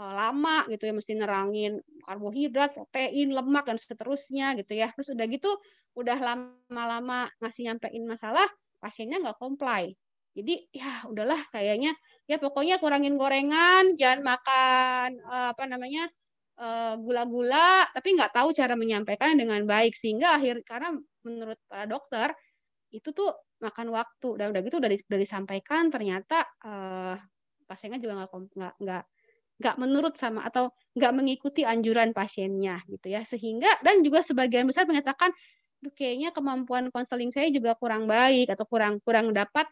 lama 0.00 0.64
gitu 0.72 0.88
ya 0.88 0.94
mesti 0.96 1.12
nerangin 1.12 1.84
karbohidrat 2.08 2.72
protein 2.72 3.36
lemak 3.36 3.68
dan 3.68 3.76
seterusnya 3.76 4.56
gitu 4.56 4.72
ya. 4.72 4.88
Terus 4.96 5.12
udah 5.12 5.26
gitu 5.28 5.50
udah 5.98 6.18
lama-lama 6.18 7.28
ngasih 7.44 7.68
nyampein 7.68 8.04
masalah 8.08 8.48
pasiennya 8.80 9.20
nggak 9.20 9.36
comply. 9.36 9.92
Jadi 10.32 10.72
ya 10.72 11.04
udahlah 11.10 11.44
kayaknya. 11.52 11.92
Ya 12.24 12.40
pokoknya 12.40 12.80
kurangin 12.80 13.20
gorengan 13.20 13.98
jangan 14.00 14.20
makan 14.24 15.08
uh, 15.26 15.50
apa 15.52 15.66
namanya 15.66 16.06
eh, 16.60 16.94
gula-gula 17.02 17.90
tapi 17.90 18.14
nggak 18.14 18.32
tahu 18.36 18.54
cara 18.54 18.74
menyampaikan 18.78 19.36
dengan 19.36 19.66
baik. 19.68 19.92
Sehingga 19.98 20.38
akhir 20.40 20.64
karena 20.64 20.96
menurut 21.26 21.58
para 21.68 21.84
dokter 21.84 22.32
itu 22.94 23.10
tuh 23.12 23.36
makan 23.60 23.92
waktu. 23.92 24.28
Dan 24.38 24.56
udah 24.56 24.60
gitu 24.64 24.76
udah, 24.80 24.90
disampaikan 25.20 25.92
ternyata 25.92 26.46
pasiennya 27.68 28.02
juga 28.02 28.26
nggak 28.26 28.74
nggak 28.82 29.04
nggak 29.60 29.76
menurut 29.76 30.16
sama 30.16 30.48
atau 30.48 30.72
nggak 30.96 31.12
mengikuti 31.12 31.62
anjuran 31.68 32.16
pasiennya 32.16 32.80
gitu 32.88 33.12
ya. 33.12 33.22
Sehingga 33.28 33.68
dan 33.84 34.00
juga 34.00 34.24
sebagian 34.24 34.64
besar 34.64 34.88
menyatakan 34.88 35.30
kayaknya 35.96 36.32
kemampuan 36.32 36.88
konseling 36.92 37.32
saya 37.32 37.48
juga 37.52 37.76
kurang 37.76 38.04
baik 38.08 38.52
atau 38.52 38.64
kurang 38.68 39.00
kurang 39.04 39.32
dapat 39.36 39.68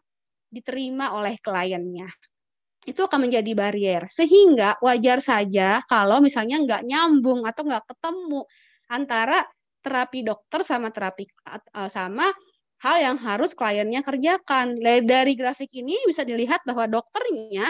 diterima 0.52 1.16
oleh 1.16 1.36
kliennya. 1.40 2.08
Itu 2.84 3.04
akan 3.04 3.28
menjadi 3.28 3.52
barrier 3.52 4.08
sehingga 4.12 4.80
wajar 4.80 5.20
saja 5.20 5.84
kalau 5.88 6.20
misalnya 6.24 6.60
nggak 6.64 6.82
nyambung 6.88 7.44
atau 7.44 7.64
nggak 7.68 7.84
ketemu 7.88 8.40
antara 8.88 9.44
terapi 9.84 10.20
dokter 10.24 10.60
sama 10.64 10.88
terapi 10.92 11.24
eh, 11.28 11.90
sama 11.92 12.28
hal 12.84 12.96
yang 13.02 13.16
harus 13.20 13.52
kliennya 13.52 14.00
kerjakan. 14.04 14.78
Dari 14.84 15.32
grafik 15.36 15.72
ini 15.76 15.96
bisa 16.08 16.24
dilihat 16.24 16.64
bahwa 16.64 16.88
dokternya 16.88 17.68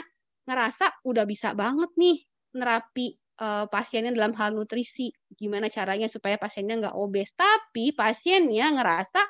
ngerasa 0.49 1.05
udah 1.05 1.25
bisa 1.29 1.53
banget 1.53 1.93
nih 2.01 2.25
nerapi 2.57 3.21
uh, 3.39 3.69
pasiennya 3.69 4.17
dalam 4.17 4.33
hal 4.33 4.57
nutrisi. 4.57 5.13
Gimana 5.37 5.69
caranya 5.69 6.09
supaya 6.09 6.41
pasiennya 6.41 6.89
nggak 6.89 6.97
obes. 6.97 7.29
Tapi 7.37 7.93
pasiennya 7.93 8.73
ngerasa 8.81 9.21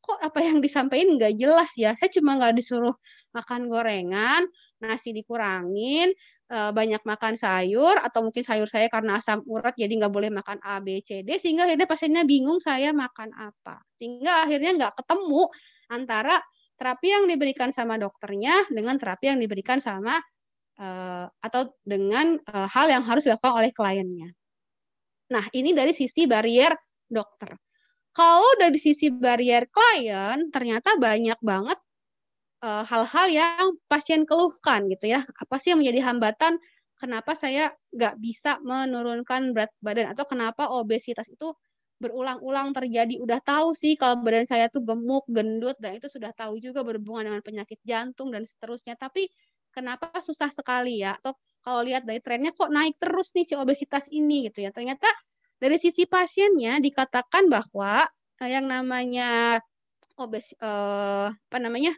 kok 0.00 0.20
apa 0.20 0.40
yang 0.40 0.64
disampaikan 0.64 1.20
nggak 1.20 1.36
jelas 1.36 1.70
ya. 1.76 1.92
Saya 2.00 2.08
cuma 2.08 2.40
nggak 2.40 2.56
disuruh 2.56 2.96
makan 3.36 3.68
gorengan, 3.68 4.48
nasi 4.80 5.12
dikurangin, 5.12 6.16
Eh, 6.44 6.70
banyak 6.76 7.00
makan 7.08 7.40
sayur 7.40 7.96
atau 7.98 8.20
mungkin 8.20 8.44
sayur 8.44 8.68
saya 8.68 8.92
karena 8.92 9.16
asam 9.16 9.40
urat 9.48 9.72
jadi 9.80 9.96
nggak 9.96 10.12
boleh 10.12 10.28
makan 10.28 10.60
A, 10.60 10.76
B, 10.78 11.00
C, 11.00 11.24
D 11.24 11.40
sehingga 11.40 11.64
akhirnya 11.64 11.88
pasiennya 11.88 12.22
bingung 12.28 12.60
saya 12.60 12.92
makan 12.92 13.32
apa. 13.32 13.80
Sehingga 13.96 14.44
akhirnya 14.44 14.76
nggak 14.76 14.92
ketemu 14.92 15.48
antara 15.88 16.36
terapi 16.76 17.08
yang 17.10 17.24
diberikan 17.26 17.72
sama 17.72 17.96
dokternya 17.96 18.68
dengan 18.68 19.00
terapi 19.00 19.32
yang 19.32 19.40
diberikan 19.40 19.80
sama 19.80 20.20
uh, 20.80 21.26
atau 21.42 21.72
dengan 21.84 22.38
uh, 22.50 22.68
hal 22.70 22.90
yang 22.90 23.04
harus 23.06 23.26
dilakukan 23.26 23.54
oleh 23.54 23.70
kliennya. 23.74 24.30
Nah, 25.32 25.44
ini 25.56 25.72
dari 25.72 25.92
sisi 25.96 26.28
barrier 26.28 26.74
dokter. 27.08 27.56
Kalau 28.14 28.46
dari 28.60 28.78
sisi 28.78 29.10
barrier 29.10 29.66
klien, 29.72 30.52
ternyata 30.54 30.94
banyak 30.94 31.38
banget 31.42 31.78
Eh, 32.64 32.84
hal-hal 32.88 33.26
yang 33.28 33.66
pasien 33.92 34.24
keluhkan 34.24 34.88
gitu 34.88 35.04
ya. 35.12 35.20
Apa 35.36 35.60
sih 35.60 35.76
yang 35.76 35.84
menjadi 35.84 36.00
hambatan 36.08 36.56
kenapa 36.96 37.36
saya 37.36 37.76
nggak 37.92 38.16
bisa 38.24 38.56
menurunkan 38.64 39.52
berat 39.52 39.68
badan 39.84 40.16
atau 40.16 40.24
kenapa 40.24 40.72
obesitas 40.72 41.28
itu 41.28 41.52
berulang-ulang 42.00 42.72
terjadi. 42.72 43.20
Udah 43.20 43.44
tahu 43.44 43.76
sih 43.76 44.00
kalau 44.00 44.24
badan 44.24 44.48
saya 44.48 44.72
tuh 44.72 44.80
gemuk, 44.80 45.28
gendut 45.28 45.76
dan 45.76 46.00
itu 46.00 46.08
sudah 46.08 46.32
tahu 46.32 46.56
juga 46.56 46.80
berhubungan 46.80 47.28
dengan 47.28 47.42
penyakit 47.44 47.80
jantung 47.84 48.32
dan 48.32 48.48
seterusnya. 48.48 48.96
Tapi 48.96 49.28
kenapa 49.74 50.22
susah 50.22 50.48
sekali 50.54 51.02
ya? 51.02 51.18
Atau 51.18 51.34
kalau 51.64 51.82
lihat 51.82 52.06
dari 52.06 52.20
trennya 52.22 52.54
kok 52.54 52.70
naik 52.70 52.96
terus 53.02 53.34
nih 53.34 53.44
si 53.48 53.54
obesitas 53.58 54.06
ini 54.08 54.46
gitu 54.48 54.62
ya. 54.64 54.70
Ternyata 54.70 55.10
dari 55.58 55.76
sisi 55.82 56.06
pasiennya 56.06 56.78
dikatakan 56.78 57.50
bahwa 57.50 58.06
yang 58.44 58.68
namanya 58.68 59.58
obes 60.20 60.52
eh, 60.54 61.26
apa 61.32 61.58
namanya 61.58 61.96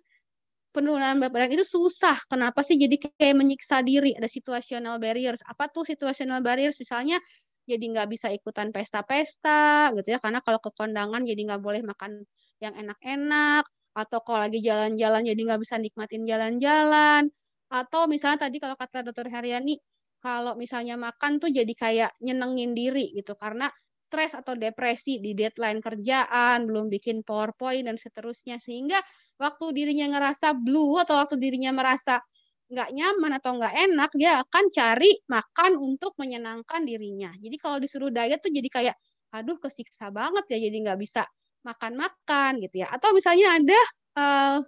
penurunan 0.76 1.16
berat 1.16 1.33
badan 1.33 1.56
itu 1.56 1.64
susah. 1.64 2.21
Kenapa 2.28 2.61
sih 2.61 2.76
jadi 2.76 3.00
kayak 3.00 3.37
menyiksa 3.40 3.80
diri? 3.80 4.12
Ada 4.12 4.28
situational 4.28 5.00
barriers. 5.00 5.40
Apa 5.49 5.73
tuh 5.73 5.88
situational 5.88 6.45
barriers? 6.45 6.76
Misalnya 6.76 7.16
jadi 7.64 7.80
nggak 7.80 8.09
bisa 8.12 8.28
ikutan 8.28 8.68
pesta-pesta 8.76 9.90
gitu 9.97 10.09
ya. 10.12 10.18
Karena 10.21 10.45
kalau 10.45 10.61
ke 10.61 10.68
kondangan 10.76 11.25
jadi 11.25 11.40
nggak 11.49 11.62
boleh 11.64 11.80
makan 11.80 12.28
yang 12.61 12.76
enak-enak. 12.76 13.64
Atau 13.97 14.21
kalau 14.21 14.45
lagi 14.45 14.61
jalan-jalan 14.61 15.25
jadi 15.25 15.40
nggak 15.40 15.61
bisa 15.64 15.80
nikmatin 15.80 16.28
jalan-jalan. 16.28 17.33
Atau 17.70 18.06
misalnya 18.06 18.46
tadi 18.49 18.62
kalau 18.62 18.78
kata 18.78 19.02
dokter 19.06 19.26
Heriani, 19.26 19.78
kalau 20.23 20.54
misalnya 20.58 20.94
makan 20.99 21.38
tuh 21.38 21.50
jadi 21.50 21.73
kayak 21.75 22.11
nyenengin 22.23 22.73
diri 22.75 23.14
gitu. 23.14 23.35
Karena 23.38 23.70
stres 24.06 24.38
atau 24.38 24.54
depresi 24.54 25.18
di 25.18 25.35
deadline 25.35 25.82
kerjaan, 25.82 26.66
belum 26.66 26.87
bikin 26.90 27.26
PowerPoint 27.26 27.90
dan 27.90 27.99
seterusnya. 27.99 28.62
Sehingga 28.62 29.02
waktu 29.38 29.75
dirinya 29.75 30.16
ngerasa 30.16 30.54
blue 30.56 30.99
atau 31.02 31.18
waktu 31.18 31.37
dirinya 31.42 31.75
merasa 31.75 32.23
nggak 32.66 32.90
nyaman 32.94 33.32
atau 33.38 33.50
nggak 33.58 33.75
enak, 33.90 34.11
dia 34.18 34.42
akan 34.42 34.64
cari 34.75 35.11
makan 35.30 35.73
untuk 35.78 36.18
menyenangkan 36.18 36.82
dirinya. 36.82 37.30
Jadi 37.38 37.56
kalau 37.62 37.78
disuruh 37.78 38.11
diet 38.11 38.42
tuh 38.42 38.50
jadi 38.50 38.68
kayak, 38.70 38.94
aduh 39.30 39.58
kesiksa 39.62 40.11
banget 40.11 40.44
ya, 40.50 40.58
jadi 40.58 40.76
nggak 40.82 40.99
bisa 40.99 41.23
makan-makan 41.62 42.58
gitu 42.62 42.82
ya. 42.82 42.90
Atau 42.90 43.14
misalnya 43.14 43.58
ada 43.58 43.80
uh, 44.18 44.58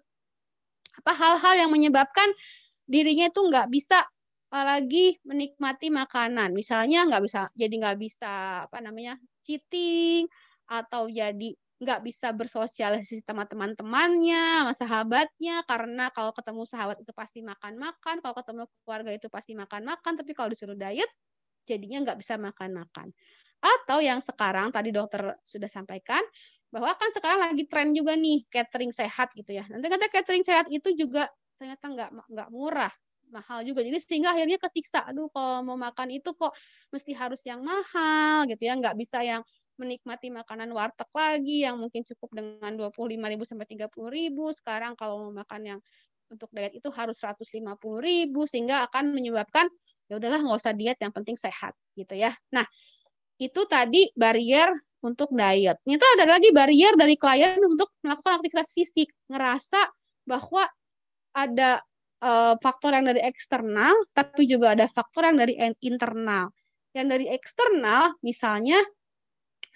apa 0.99 1.13
hal-hal 1.15 1.55
yang 1.67 1.71
menyebabkan 1.71 2.27
dirinya 2.89 3.29
itu 3.29 3.41
nggak 3.45 3.69
bisa 3.69 4.09
uh, 4.53 4.65
lagi 4.65 5.21
menikmati 5.29 5.93
makanan. 5.93 6.57
Misalnya 6.57 7.05
nggak 7.05 7.23
bisa, 7.25 7.41
jadi 7.53 7.75
nggak 7.77 7.99
bisa 8.01 8.65
apa 8.67 8.79
namanya 8.81 9.21
cheating 9.45 10.27
atau 10.69 11.09
jadi 11.09 11.53
nggak 11.79 12.01
bisa 12.03 12.35
bersosialisasi 12.35 13.23
sama 13.23 13.47
teman-temannya, 13.47 14.67
sama 14.67 14.75
sahabatnya, 14.75 15.63
karena 15.63 16.11
kalau 16.11 16.35
ketemu 16.35 16.67
sahabat 16.67 16.99
itu 16.99 17.15
pasti 17.15 17.39
makan-makan, 17.39 18.19
kalau 18.19 18.35
ketemu 18.35 18.63
keluarga 18.83 19.11
itu 19.15 19.29
pasti 19.31 19.55
makan-makan, 19.55 20.13
tapi 20.19 20.35
kalau 20.35 20.51
disuruh 20.51 20.75
diet, 20.75 21.07
jadinya 21.71 22.03
nggak 22.03 22.19
bisa 22.19 22.35
makan-makan. 22.35 23.15
Atau 23.63 24.03
yang 24.03 24.19
sekarang 24.27 24.75
tadi 24.75 24.91
dokter 24.91 25.39
sudah 25.47 25.71
sampaikan, 25.71 26.19
bahwa 26.75 26.93
kan 26.99 27.15
sekarang 27.15 27.41
lagi 27.47 27.65
tren 27.71 27.95
juga 27.95 28.19
nih 28.19 28.45
catering 28.51 28.91
sehat 28.91 29.31
gitu 29.39 29.55
ya. 29.55 29.65
Nanti 29.71 29.87
kata 29.87 30.11
catering 30.11 30.45
sehat 30.45 30.67
itu 30.75 30.93
juga 30.99 31.31
ternyata 31.59 31.85
nggak 31.91 32.11
nggak 32.33 32.49
murah, 32.55 32.93
mahal 33.35 33.61
juga. 33.67 33.83
Jadi 33.85 33.99
sehingga 34.05 34.33
akhirnya 34.35 34.59
kesiksa, 34.63 35.05
aduh 35.11 35.29
kalau 35.35 35.61
mau 35.67 35.79
makan 35.79 36.09
itu 36.15 36.31
kok 36.39 36.55
mesti 36.95 37.13
harus 37.17 37.41
yang 37.45 37.61
mahal 37.67 38.47
gitu 38.49 38.63
ya, 38.65 38.75
nggak 38.79 38.97
bisa 38.99 39.21
yang 39.27 39.43
menikmati 39.79 40.31
makanan 40.35 40.75
warteg 40.75 41.07
lagi 41.15 41.63
yang 41.67 41.79
mungkin 41.79 42.03
cukup 42.03 42.31
dengan 42.35 42.75
25.000 42.75 43.47
sampai 43.47 43.67
30.000. 43.69 44.51
Sekarang 44.57 44.95
kalau 44.99 45.31
mau 45.31 45.33
makan 45.45 45.61
yang 45.77 45.81
untuk 46.33 46.51
diet 46.53 46.75
itu 46.77 46.89
harus 46.93 47.17
150.000 47.21 48.45
sehingga 48.49 48.85
akan 48.91 49.17
menyebabkan 49.17 49.67
ya 50.09 50.17
udahlah 50.21 50.41
nggak 50.45 50.59
usah 50.61 50.75
diet 50.77 50.99
yang 51.01 51.13
penting 51.15 51.37
sehat 51.39 51.77
gitu 51.97 52.17
ya. 52.17 52.33
Nah, 52.53 52.65
itu 53.39 53.61
tadi 53.71 54.11
barrier 54.19 54.71
untuk 55.05 55.31
diet. 55.31 55.79
Ternyata 55.87 56.07
ada 56.19 56.25
lagi 56.39 56.51
barrier 56.51 56.95
dari 56.99 57.15
klien 57.15 57.59
untuk 57.63 57.91
melakukan 58.03 58.43
aktivitas 58.43 58.69
fisik, 58.75 59.09
ngerasa 59.31 59.81
bahwa 60.27 60.67
ada 61.47 61.71
uh, 62.25 62.55
faktor 62.59 62.97
yang 62.97 63.07
dari 63.07 63.23
eksternal, 63.23 63.95
tapi 64.17 64.49
juga 64.51 64.75
ada 64.75 64.87
faktor 64.91 65.29
yang 65.29 65.39
dari 65.39 65.55
internal. 65.85 66.51
Yang 66.97 67.07
dari 67.15 67.27
eksternal, 67.31 68.17
misalnya 68.25 68.81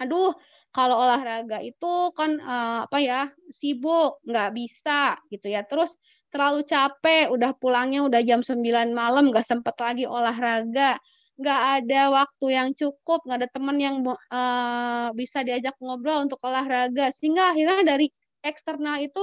aduh 0.01 0.35
kalau 0.73 0.97
olahraga 1.05 1.61
itu 1.61 2.11
kan 2.17 2.41
uh, 2.41 2.89
apa 2.89 2.99
ya 2.99 3.21
sibuk 3.53 4.19
nggak 4.25 4.51
bisa 4.57 5.21
gitu 5.29 5.53
ya 5.53 5.63
terus 5.69 5.93
terlalu 6.33 6.65
capek 6.65 7.29
udah 7.29 7.53
pulangnya 7.61 8.09
udah 8.09 8.21
jam 8.25 8.41
9 8.41 8.65
malam 8.97 9.29
nggak 9.31 9.45
sempet 9.45 9.77
lagi 9.77 10.09
olahraga 10.09 10.97
nggak 11.37 11.61
ada 11.81 12.03
waktu 12.13 12.47
yang 12.57 12.69
cukup 12.73 13.21
nggak 13.29 13.39
ada 13.45 13.51
teman 13.53 13.77
yang 13.77 13.97
uh, 14.05 15.13
bisa 15.13 15.45
diajak 15.45 15.77
ngobrol 15.77 16.25
untuk 16.25 16.41
olahraga 16.41 17.13
sehingga 17.21 17.53
akhirnya 17.53 17.85
dari 17.85 18.09
eksternal 18.41 18.97
itu 19.05 19.23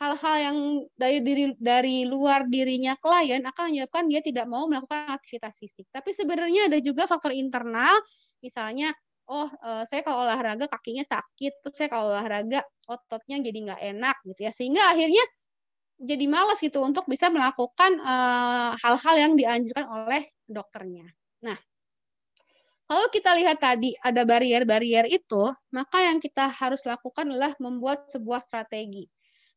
hal-hal 0.00 0.36
yang 0.40 0.56
dari 0.96 1.20
diri 1.20 1.44
dari 1.60 2.08
luar 2.08 2.48
dirinya 2.48 2.96
klien 2.96 3.44
akan 3.44 3.68
menyebabkan 3.68 4.08
dia 4.08 4.24
tidak 4.24 4.48
mau 4.48 4.64
melakukan 4.64 5.12
aktivitas 5.12 5.52
fisik. 5.60 5.84
Tapi 5.92 6.16
sebenarnya 6.16 6.72
ada 6.72 6.80
juga 6.80 7.04
faktor 7.04 7.36
internal, 7.36 8.00
misalnya 8.40 8.96
oh 9.28 9.46
uh, 9.46 9.84
saya 9.86 10.00
kalau 10.00 10.24
olahraga 10.24 10.66
kakinya 10.72 11.04
sakit, 11.04 11.60
terus 11.60 11.74
saya 11.76 11.92
kalau 11.92 12.16
olahraga 12.16 12.64
ototnya 12.88 13.44
jadi 13.44 13.58
nggak 13.70 13.82
enak 13.94 14.16
gitu 14.24 14.40
ya, 14.48 14.52
sehingga 14.56 14.88
akhirnya 14.88 15.22
jadi 16.00 16.24
malas 16.32 16.58
gitu 16.64 16.80
untuk 16.80 17.04
bisa 17.04 17.28
melakukan 17.28 18.00
eh, 18.00 18.70
hal-hal 18.80 19.16
uh, 19.16 19.20
yang 19.20 19.32
dianjurkan 19.36 19.84
oleh 19.84 20.32
dokternya. 20.48 21.04
Nah, 21.44 21.60
kalau 22.88 23.06
kita 23.12 23.36
lihat 23.36 23.60
tadi 23.60 23.92
ada 24.00 24.24
barrier-barrier 24.24 25.04
itu, 25.12 25.52
maka 25.76 26.00
yang 26.00 26.16
kita 26.16 26.48
harus 26.48 26.80
lakukan 26.88 27.28
adalah 27.28 27.52
membuat 27.60 28.08
sebuah 28.08 28.40
strategi. 28.48 29.06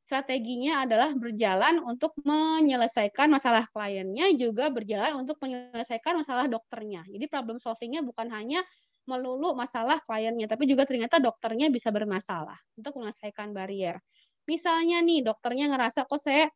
Strateginya 0.04 0.84
adalah 0.84 1.16
berjalan 1.16 1.80
untuk 1.80 2.12
menyelesaikan 2.28 3.32
masalah 3.32 3.66
kliennya, 3.72 4.36
juga 4.36 4.68
berjalan 4.68 5.16
untuk 5.24 5.40
menyelesaikan 5.40 6.20
masalah 6.22 6.46
dokternya. 6.52 7.08
Jadi 7.08 7.26
problem 7.32 7.58
solvingnya 7.58 8.04
bukan 8.04 8.28
hanya 8.36 8.62
melulu 9.08 9.56
masalah 9.56 10.00
kliennya, 10.04 10.48
tapi 10.52 10.68
juga 10.68 10.84
ternyata 10.88 11.20
dokternya 11.24 11.72
bisa 11.72 11.90
bermasalah 11.92 12.56
untuk 12.76 13.00
menyelesaikan 13.00 13.56
barrier. 13.56 14.00
Misalnya 14.48 15.00
nih 15.00 15.24
dokternya 15.24 15.72
ngerasa 15.72 16.04
kok 16.08 16.20
saya 16.20 16.52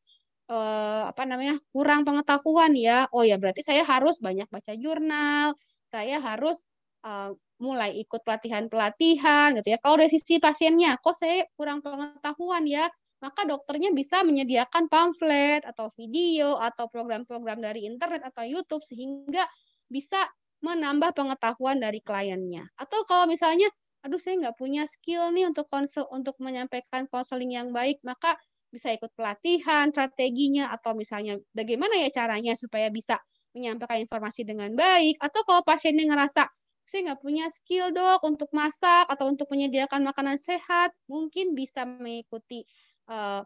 eh, 0.52 1.04
apa 1.12 1.24
namanya 1.28 1.60
kurang 1.72 2.04
pengetahuan 2.08 2.74
ya, 2.76 3.08
oh 3.16 3.24
ya 3.24 3.36
berarti 3.40 3.64
saya 3.64 3.84
harus 3.88 4.20
banyak 4.20 4.48
baca 4.52 4.74
jurnal, 4.76 5.56
saya 5.92 6.20
harus 6.24 6.58
eh, 7.06 7.32
mulai 7.64 7.98
ikut 8.04 8.22
pelatihan-pelatihan 8.28 9.58
gitu 9.60 9.68
ya. 9.74 9.80
Kalau 9.82 9.96
dari 10.00 10.12
sisi 10.14 10.38
pasiennya, 10.42 11.00
kok 11.02 11.16
saya 11.18 11.44
kurang 11.58 11.82
pengetahuan 11.86 12.64
ya, 12.70 12.86
maka 13.24 13.46
dokternya 13.50 13.90
bisa 13.98 14.22
menyediakan 14.22 14.90
pamflet 14.92 15.66
atau 15.66 15.90
video 15.98 16.58
atau 16.62 16.86
program-program 16.92 17.62
dari 17.62 17.90
internet 17.90 18.22
atau 18.26 18.46
YouTube 18.46 18.86
sehingga 18.86 19.46
bisa 19.90 20.30
menambah 20.62 21.14
pengetahuan 21.14 21.78
dari 21.82 22.02
kliennya. 22.02 22.66
Atau 22.78 23.06
kalau 23.06 23.30
misalnya, 23.30 23.70
aduh 24.06 24.22
saya 24.22 24.38
nggak 24.42 24.58
punya 24.58 24.86
skill 24.90 25.30
nih 25.34 25.50
untuk 25.50 25.70
konsul 25.70 26.06
untuk 26.10 26.38
menyampaikan 26.42 27.06
konseling 27.10 27.54
yang 27.54 27.70
baik, 27.74 28.02
maka 28.06 28.38
bisa 28.74 28.92
ikut 28.94 29.10
pelatihan, 29.16 29.90
strateginya, 29.94 30.70
atau 30.76 30.94
misalnya 30.94 31.40
bagaimana 31.56 31.98
ya 31.98 32.10
caranya 32.12 32.54
supaya 32.60 32.92
bisa 32.92 33.18
menyampaikan 33.56 34.04
informasi 34.04 34.44
dengan 34.46 34.74
baik. 34.76 35.18
Atau 35.24 35.42
kalau 35.48 35.64
pasiennya 35.66 36.06
ngerasa, 36.10 36.46
saya 36.88 37.00
nggak 37.12 37.22
punya 37.22 37.46
skill 37.52 37.92
dok 37.92 38.24
untuk 38.24 38.48
masak 38.56 39.08
atau 39.12 39.28
untuk 39.28 39.48
menyediakan 39.52 40.08
makanan 40.08 40.40
sehat, 40.40 40.96
mungkin 41.12 41.52
bisa 41.52 41.84
mengikuti 41.84 42.64
uh, 43.08 43.42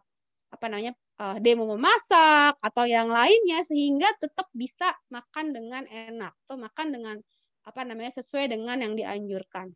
apa 0.52 0.64
namanya 0.68 0.92
uh, 1.16 1.36
demo 1.40 1.64
memasak 1.64 2.60
atau 2.60 2.84
yang 2.84 3.08
lainnya 3.08 3.64
sehingga 3.64 4.12
tetap 4.20 4.52
bisa 4.52 4.92
makan 5.08 5.56
dengan 5.56 5.88
enak 5.88 6.36
atau 6.44 6.56
makan 6.60 6.86
dengan 6.92 7.16
apa 7.62 7.80
namanya 7.86 8.12
sesuai 8.20 8.52
dengan 8.52 8.82
yang 8.82 8.94
dianjurkan. 8.98 9.70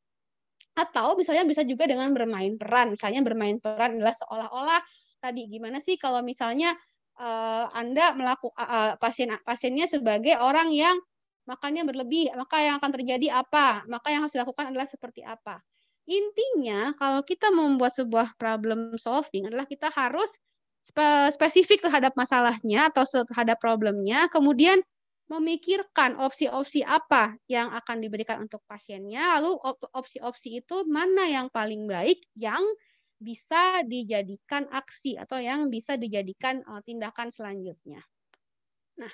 Atau 0.76 1.16
misalnya 1.16 1.48
bisa 1.48 1.64
juga 1.64 1.88
dengan 1.88 2.12
bermain 2.12 2.58
peran. 2.60 2.92
Misalnya 2.92 3.24
bermain 3.24 3.56
peran 3.62 3.96
adalah 3.96 4.12
seolah-olah 4.12 4.82
tadi 5.22 5.48
gimana 5.48 5.80
sih 5.80 5.96
kalau 5.96 6.20
misalnya 6.20 6.76
uh, 7.16 7.66
Anda 7.72 8.12
melakukan 8.12 8.60
uh, 8.60 8.92
pasien 9.00 9.32
pasiennya 9.46 9.88
sebagai 9.88 10.36
orang 10.36 10.68
yang 10.74 11.00
makannya 11.46 11.86
berlebih, 11.86 12.34
maka 12.34 12.58
yang 12.58 12.76
akan 12.82 12.90
terjadi 12.90 13.40
apa? 13.40 13.86
Maka 13.86 14.10
yang 14.10 14.26
harus 14.26 14.34
dilakukan 14.34 14.74
adalah 14.74 14.90
seperti 14.90 15.22
apa? 15.22 15.62
Intinya, 16.06 16.94
kalau 16.94 17.26
kita 17.26 17.50
membuat 17.50 17.98
sebuah 17.98 18.38
problem 18.38 18.94
solving 18.94 19.50
adalah 19.50 19.66
kita 19.66 19.90
harus 19.90 20.30
spesifik 21.34 21.82
terhadap 21.82 22.14
masalahnya 22.14 22.88
atau 22.94 23.26
terhadap 23.26 23.58
problemnya, 23.58 24.30
kemudian 24.30 24.80
memikirkan 25.26 26.14
opsi-opsi 26.22 26.86
apa 26.86 27.34
yang 27.50 27.74
akan 27.74 27.98
diberikan 27.98 28.46
untuk 28.46 28.62
pasiennya, 28.70 29.34
lalu 29.36 29.58
opsi-opsi 29.90 30.62
itu 30.62 30.86
mana 30.86 31.26
yang 31.26 31.50
paling 31.50 31.90
baik 31.90 32.22
yang 32.38 32.62
bisa 33.18 33.82
dijadikan 33.82 34.70
aksi 34.70 35.18
atau 35.18 35.42
yang 35.42 35.66
bisa 35.66 35.98
dijadikan 35.98 36.62
uh, 36.70 36.78
tindakan 36.86 37.34
selanjutnya. 37.34 37.98
Nah, 39.02 39.10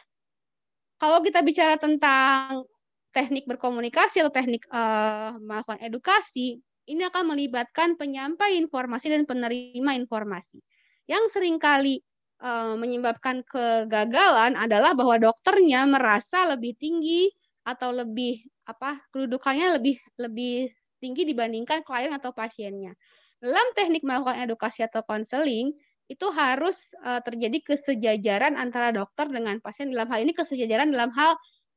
kalau 1.00 1.24
kita 1.24 1.40
bicara 1.40 1.80
tentang 1.80 2.68
teknik 3.16 3.48
berkomunikasi 3.48 4.20
atau 4.20 4.32
teknik 4.34 4.68
uh, 4.68 5.40
melakukan 5.40 5.80
edukasi, 5.80 6.60
ini 6.92 7.08
akan 7.08 7.32
melibatkan 7.32 7.96
penyampai 7.96 8.60
informasi 8.60 9.08
dan 9.08 9.24
penerima 9.24 9.96
informasi 9.96 10.60
yang 11.08 11.26
sering 11.32 11.58
kali 11.58 12.04
uh, 12.42 12.78
menyebabkan 12.78 13.42
kegagalan 13.46 14.54
adalah 14.54 14.94
bahwa 14.94 15.18
dokternya 15.18 15.88
merasa 15.88 16.46
lebih 16.52 16.76
tinggi 16.78 17.32
atau 17.62 17.94
lebih 17.94 18.42
apa 18.66 19.02
kedudukannya 19.10 19.78
lebih 19.78 19.96
lebih 20.18 20.70
tinggi 21.02 21.26
dibandingkan 21.26 21.82
klien 21.82 22.14
atau 22.14 22.30
pasiennya. 22.30 22.94
Dalam 23.42 23.74
teknik 23.74 24.06
melakukan 24.06 24.38
edukasi 24.46 24.86
atau 24.86 25.02
konseling 25.02 25.74
itu 26.06 26.26
harus 26.30 26.78
uh, 27.02 27.18
terjadi 27.22 27.58
kesejajaran 27.74 28.54
antara 28.54 28.94
dokter 28.94 29.26
dengan 29.26 29.58
pasien 29.58 29.90
dalam 29.90 30.06
hal 30.10 30.22
ini 30.22 30.30
kesejajaran 30.30 30.94
dalam 30.94 31.10
hal 31.10 31.34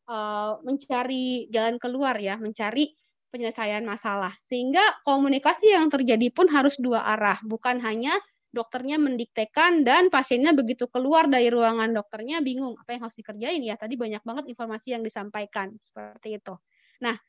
uh, 0.09 0.61
mencari 0.61 1.49
jalan 1.49 1.81
keluar 1.81 2.13
ya, 2.21 2.37
mencari 2.37 2.93
penyelesaian 3.33 3.83
masalah. 3.85 4.33
Sehingga 4.49 4.81
komunikasi 5.05 5.73
yang 5.73 5.89
terjadi 5.89 6.29
pun 6.33 6.49
harus 6.49 6.75
dua 6.81 7.03
arah, 7.03 7.39
bukan 7.45 7.81
hanya 7.81 8.15
dokternya 8.55 8.95
mendiktekan 8.95 9.83
dan 9.83 10.07
pasiennya 10.07 10.55
begitu 10.55 10.87
keluar 10.87 11.27
dari 11.27 11.51
ruangan 11.51 11.91
dokternya 11.91 12.39
bingung 12.39 12.79
apa 12.79 12.95
yang 12.95 13.01
harus 13.03 13.17
dikerjain 13.19 13.59
ya 13.59 13.75
tadi 13.75 13.99
banyak 13.99 14.23
banget 14.23 14.47
informasi 14.47 14.95
yang 14.95 15.03
disampaikan 15.03 15.75
seperti 15.83 16.39
itu. 16.39 16.55
Nah, 17.03 17.19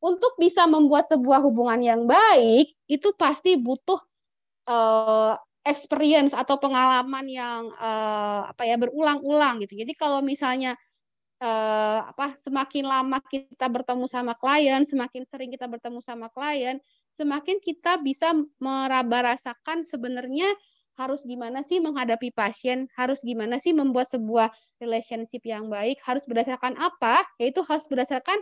untuk 0.00 0.32
bisa 0.40 0.64
membuat 0.64 1.12
sebuah 1.12 1.44
hubungan 1.44 1.78
yang 1.84 2.02
baik 2.08 2.72
itu 2.88 3.08
pasti 3.20 3.60
butuh 3.60 4.00
uh, 4.66 5.36
experience 5.62 6.34
atau 6.34 6.58
pengalaman 6.58 7.28
yang 7.30 7.70
uh, 7.78 8.50
apa 8.50 8.66
ya 8.66 8.80
berulang-ulang 8.80 9.62
gitu. 9.62 9.78
Jadi 9.78 9.92
kalau 9.94 10.24
misalnya 10.24 10.74
uh, 11.42 11.98
apa 12.14 12.38
semakin 12.46 12.86
lama 12.86 13.18
kita 13.26 13.66
bertemu 13.66 14.06
sama 14.06 14.38
klien, 14.38 14.86
semakin 14.86 15.26
sering 15.26 15.50
kita 15.50 15.66
bertemu 15.66 15.98
sama 15.98 16.30
klien, 16.30 16.78
semakin 17.18 17.58
kita 17.58 17.98
bisa 17.98 18.30
meraba 18.62 19.34
rasakan 19.34 19.82
sebenarnya 19.90 20.46
harus 20.94 21.24
gimana 21.24 21.64
sih 21.66 21.82
menghadapi 21.82 22.30
pasien, 22.30 22.86
harus 22.94 23.18
gimana 23.24 23.58
sih 23.58 23.74
membuat 23.74 24.12
sebuah 24.12 24.52
relationship 24.78 25.42
yang 25.42 25.66
baik, 25.66 25.98
harus 26.04 26.22
berdasarkan 26.28 26.78
apa? 26.78 27.24
Yaitu 27.40 27.64
harus 27.64 27.82
berdasarkan 27.88 28.38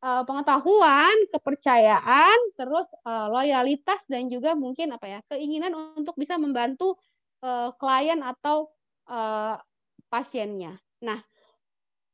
uh, 0.00 0.24
pengetahuan, 0.24 1.14
kepercayaan, 1.30 2.38
terus 2.56 2.88
uh, 3.04 3.28
loyalitas 3.28 4.00
dan 4.08 4.32
juga 4.32 4.56
mungkin 4.56 4.96
apa 4.96 5.06
ya 5.06 5.20
keinginan 5.28 5.76
untuk 5.94 6.16
bisa 6.16 6.40
membantu 6.40 6.96
uh, 7.44 7.70
klien 7.76 8.24
atau 8.24 8.72
uh, 9.12 9.60
pasiennya. 10.08 10.80
Nah, 11.04 11.20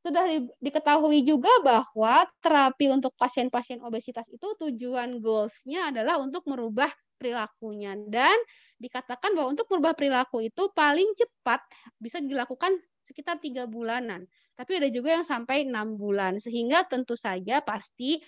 sudah 0.03 0.25
di, 0.27 0.39
diketahui 0.59 1.23
juga 1.23 1.51
bahwa 1.63 2.27
terapi 2.43 2.91
untuk 2.91 3.15
pasien-pasien 3.15 3.79
obesitas 3.87 4.27
itu 4.29 4.45
tujuan 4.59 5.23
goals-nya 5.23 5.95
adalah 5.95 6.19
untuk 6.19 6.43
merubah 6.51 6.91
perilakunya 7.23 7.95
dan 8.11 8.35
dikatakan 8.83 9.31
bahwa 9.39 9.55
untuk 9.55 9.71
merubah 9.71 9.95
perilaku 9.95 10.43
itu 10.43 10.67
paling 10.75 11.07
cepat 11.15 11.63
bisa 12.03 12.19
dilakukan 12.19 12.83
sekitar 13.07 13.39
tiga 13.39 13.71
bulanan. 13.71 14.27
Tapi 14.59 14.83
ada 14.83 14.91
juga 14.91 15.23
yang 15.23 15.27
sampai 15.27 15.71
enam 15.71 15.95
bulan 15.95 16.43
sehingga 16.43 16.83
tentu 16.91 17.15
saja 17.15 17.63
pasti 17.63 18.19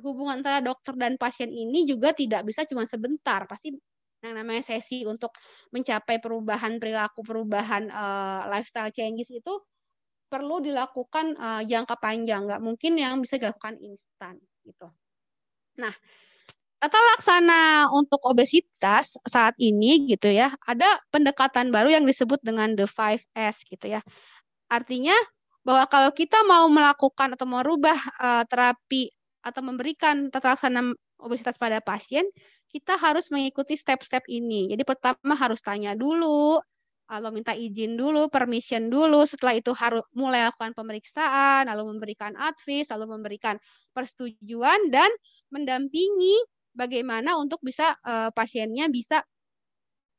hubungan 0.00 0.40
antara 0.40 0.64
dokter 0.64 0.96
dan 0.96 1.20
pasien 1.20 1.52
ini 1.52 1.84
juga 1.84 2.16
tidak 2.16 2.48
bisa 2.48 2.64
cuma 2.64 2.88
sebentar. 2.88 3.44
Pasti 3.44 3.76
yang 4.24 4.34
namanya 4.34 4.64
sesi 4.66 5.04
untuk 5.04 5.30
mencapai 5.70 6.18
perubahan 6.18 6.80
perilaku, 6.82 7.22
perubahan 7.22 7.86
uh, 7.92 8.48
lifestyle 8.50 8.90
changes 8.90 9.30
itu 9.30 9.52
perlu 10.28 10.60
dilakukan 10.60 11.34
uh, 11.40 11.62
jangka 11.64 11.96
panjang, 11.98 12.44
nggak 12.46 12.62
mungkin 12.62 13.00
yang 13.00 13.18
bisa 13.24 13.40
dilakukan 13.40 13.80
instan 13.80 14.36
gitu. 14.62 14.88
Nah, 15.80 15.94
tata 16.78 17.00
laksana 17.14 17.88
untuk 17.90 18.20
obesitas 18.28 19.10
saat 19.26 19.56
ini 19.58 20.06
gitu 20.06 20.28
ya, 20.30 20.54
ada 20.68 21.00
pendekatan 21.10 21.72
baru 21.72 21.96
yang 21.98 22.04
disebut 22.04 22.38
dengan 22.44 22.76
the 22.76 22.86
5S 22.86 23.64
gitu 23.66 23.98
ya. 23.98 24.00
Artinya 24.68 25.16
bahwa 25.64 25.84
kalau 25.88 26.10
kita 26.12 26.44
mau 26.44 26.68
melakukan 26.68 27.34
atau 27.34 27.48
merubah 27.48 27.98
uh, 28.20 28.44
terapi 28.46 29.10
atau 29.42 29.60
memberikan 29.64 30.28
tata 30.28 30.54
laksana 30.54 30.92
obesitas 31.18 31.58
pada 31.58 31.82
pasien, 31.82 32.24
kita 32.68 33.00
harus 33.00 33.32
mengikuti 33.32 33.74
step-step 33.74 34.28
ini. 34.28 34.70
Jadi 34.70 34.84
pertama 34.84 35.34
harus 35.34 35.58
tanya 35.64 35.96
dulu, 35.96 36.60
lalu 37.08 37.40
minta 37.40 37.56
izin 37.56 37.96
dulu, 37.96 38.28
permission 38.28 38.92
dulu, 38.92 39.24
setelah 39.24 39.56
itu 39.56 39.72
harus 39.72 40.04
mulai 40.12 40.44
lakukan 40.44 40.76
pemeriksaan, 40.76 41.64
lalu 41.66 41.96
memberikan 41.96 42.36
advice, 42.36 42.92
lalu 42.92 43.16
memberikan 43.16 43.56
persetujuan 43.96 44.92
dan 44.92 45.08
mendampingi 45.48 46.36
bagaimana 46.76 47.40
untuk 47.40 47.58
bisa 47.64 47.96
uh, 48.04 48.28
pasiennya 48.30 48.92
bisa 48.92 49.24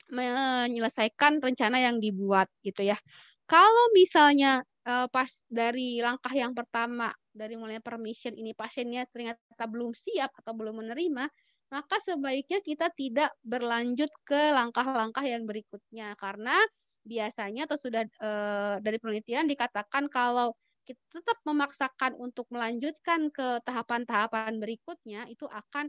menyelesaikan 0.10 1.38
rencana 1.38 1.78
yang 1.78 2.02
dibuat 2.02 2.49
gitu 2.65 2.82
ya. 2.82 2.97
Kalau 3.45 3.93
misalnya 3.93 4.65
uh, 4.89 5.06
pas 5.10 5.30
dari 5.45 6.02
langkah 6.02 6.34
yang 6.34 6.58
pertama 6.58 7.13
dari 7.30 7.54
mulai 7.54 7.78
permission 7.78 8.34
ini 8.34 8.58
pasiennya 8.58 9.06
ternyata 9.13 9.65
belum 9.69 9.93
siap 9.93 10.34
atau 10.41 10.54
belum 10.58 10.82
menerima, 10.82 11.30
maka 11.69 11.95
sebaiknya 12.02 12.60
kita 12.65 12.89
tidak 12.97 13.30
berlanjut 13.45 14.10
ke 14.25 14.41
langkah-langkah 14.49 15.21
yang 15.21 15.45
berikutnya 15.45 16.17
karena 16.17 16.58
biasanya 17.06 17.66
atau 17.70 17.78
sudah 17.80 18.04
uh, 18.22 18.76
dari 18.84 18.98
penelitian 19.00 19.48
dikatakan 19.48 20.08
kalau 20.12 20.54
kita 20.84 21.00
tetap 21.22 21.38
memaksakan 21.46 22.18
untuk 22.18 22.50
melanjutkan 22.50 23.30
ke 23.30 23.62
tahapan-tahapan 23.62 24.58
berikutnya 24.58 25.30
itu 25.30 25.46
akan 25.46 25.86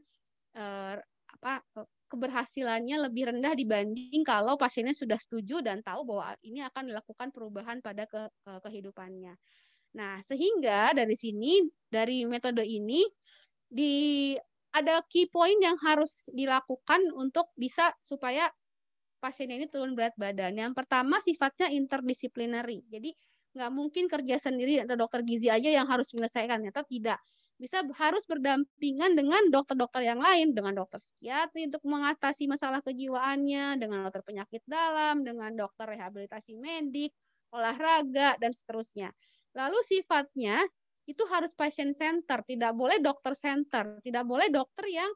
uh, 0.57 1.01
apa 1.41 1.65
keberhasilannya 2.11 3.07
lebih 3.09 3.31
rendah 3.31 3.55
dibanding 3.55 4.27
kalau 4.27 4.59
pasiennya 4.59 4.93
sudah 4.93 5.17
setuju 5.17 5.63
dan 5.63 5.81
tahu 5.81 6.03
bahwa 6.05 6.35
ini 6.43 6.61
akan 6.67 6.91
dilakukan 6.91 7.31
perubahan 7.31 7.79
pada 7.81 8.05
ke, 8.11 8.29
ke 8.43 8.53
kehidupannya. 8.67 9.39
Nah, 9.95 10.19
sehingga 10.27 10.91
dari 10.91 11.15
sini 11.15 11.63
dari 11.87 12.27
metode 12.27 12.67
ini 12.67 13.07
di 13.71 14.35
ada 14.71 15.03
key 15.07 15.31
point 15.31 15.59
yang 15.63 15.79
harus 15.83 16.23
dilakukan 16.31 17.11
untuk 17.15 17.51
bisa 17.59 17.95
supaya 18.03 18.51
pasien 19.21 19.53
ini 19.53 19.69
turun 19.69 19.93
berat 19.93 20.17
badan. 20.17 20.57
Yang 20.57 20.73
pertama 20.75 21.21
sifatnya 21.21 21.69
interdisciplinary. 21.71 22.83
Jadi 22.89 23.13
nggak 23.55 23.71
mungkin 23.71 24.05
kerja 24.09 24.37
sendiri 24.41 24.83
atau 24.83 24.97
dokter 24.97 25.21
gizi 25.23 25.53
aja 25.53 25.69
yang 25.69 25.87
harus 25.87 26.09
menyelesaikan. 26.17 26.65
Ternyata 26.65 26.83
tidak 26.89 27.19
bisa 27.61 27.85
harus 28.01 28.25
berdampingan 28.25 29.13
dengan 29.13 29.53
dokter-dokter 29.53 30.01
yang 30.01 30.17
lain, 30.17 30.57
dengan 30.57 30.81
dokter 30.81 30.97
psikiatri 31.05 31.69
untuk 31.69 31.85
mengatasi 31.85 32.49
masalah 32.49 32.81
kejiwaannya, 32.81 33.77
dengan 33.77 34.09
dokter 34.09 34.25
penyakit 34.25 34.65
dalam, 34.65 35.21
dengan 35.21 35.53
dokter 35.53 35.85
rehabilitasi 35.93 36.57
medik, 36.57 37.13
olahraga, 37.53 38.41
dan 38.41 38.57
seterusnya. 38.57 39.13
Lalu 39.53 39.77
sifatnya 39.93 40.65
itu 41.05 41.21
harus 41.29 41.53
patient 41.53 41.93
center, 42.01 42.41
tidak 42.49 42.73
boleh 42.73 42.97
dokter 43.05 43.37
center, 43.37 44.01
tidak 44.01 44.25
boleh 44.25 44.49
dokter 44.49 44.89
yang 44.89 45.13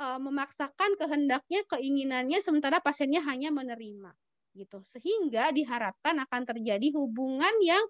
uh, 0.00 0.20
memaksakan 0.20 0.96
kehendaknya, 0.96 1.64
keinginannya, 1.68 2.38
sementara 2.44 2.78
pasiennya 2.80 3.24
hanya 3.26 3.52
menerima 3.52 4.12
gitu. 4.56 4.84
Sehingga 4.88 5.50
diharapkan 5.50 6.20
akan 6.28 6.42
terjadi 6.44 6.92
hubungan 6.96 7.52
yang 7.64 7.82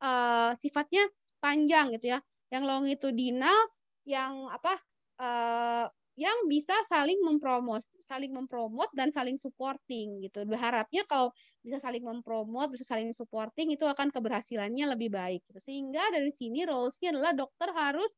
uh, 0.00 0.56
sifatnya 0.60 1.08
panjang 1.40 1.92
gitu 1.94 2.16
ya 2.16 2.18
yang 2.50 2.64
longitudinal 2.64 3.58
yang 4.06 4.48
apa 4.48 4.78
uh, 5.18 5.86
yang 6.16 6.48
bisa 6.48 6.72
saling 6.88 7.20
mempromot, 7.20 7.84
saling 8.08 8.32
mempromot 8.32 8.88
dan 8.96 9.12
saling 9.12 9.36
supporting 9.36 10.24
gitu. 10.24 10.48
Berharapnya 10.48 11.04
kalau 11.04 11.28
bisa 11.60 11.76
saling 11.76 12.00
mempromot, 12.00 12.72
bisa 12.72 12.88
saling 12.88 13.12
supporting 13.12 13.76
itu 13.76 13.84
akan 13.84 14.08
keberhasilannya 14.08 14.96
lebih 14.96 15.12
baik. 15.12 15.44
Gitu. 15.44 15.60
Sehingga 15.60 16.00
dari 16.08 16.32
sini 16.32 16.64
roles-nya 16.64 17.12
adalah 17.12 17.36
dokter 17.36 17.68
harus 17.76 18.08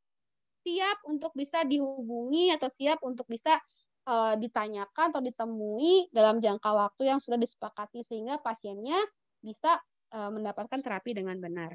siap 0.68 1.00
untuk 1.08 1.32
bisa 1.32 1.64
dihubungi 1.64 2.52
atau 2.52 2.68
siap 2.68 3.00
untuk 3.00 3.24
bisa 3.24 3.56
uh, 4.04 4.36
ditanyakan 4.36 5.16
atau 5.16 5.24
ditemui 5.24 6.12
dalam 6.12 6.44
jangka 6.44 6.68
waktu 6.68 7.08
yang 7.08 7.24
sudah 7.24 7.40
disepakati 7.40 8.04
sehingga 8.04 8.36
pasiennya 8.44 9.00
bisa 9.40 9.80
uh, 10.12 10.28
mendapatkan 10.28 10.84
terapi 10.84 11.16
dengan 11.16 11.40
benar. 11.40 11.72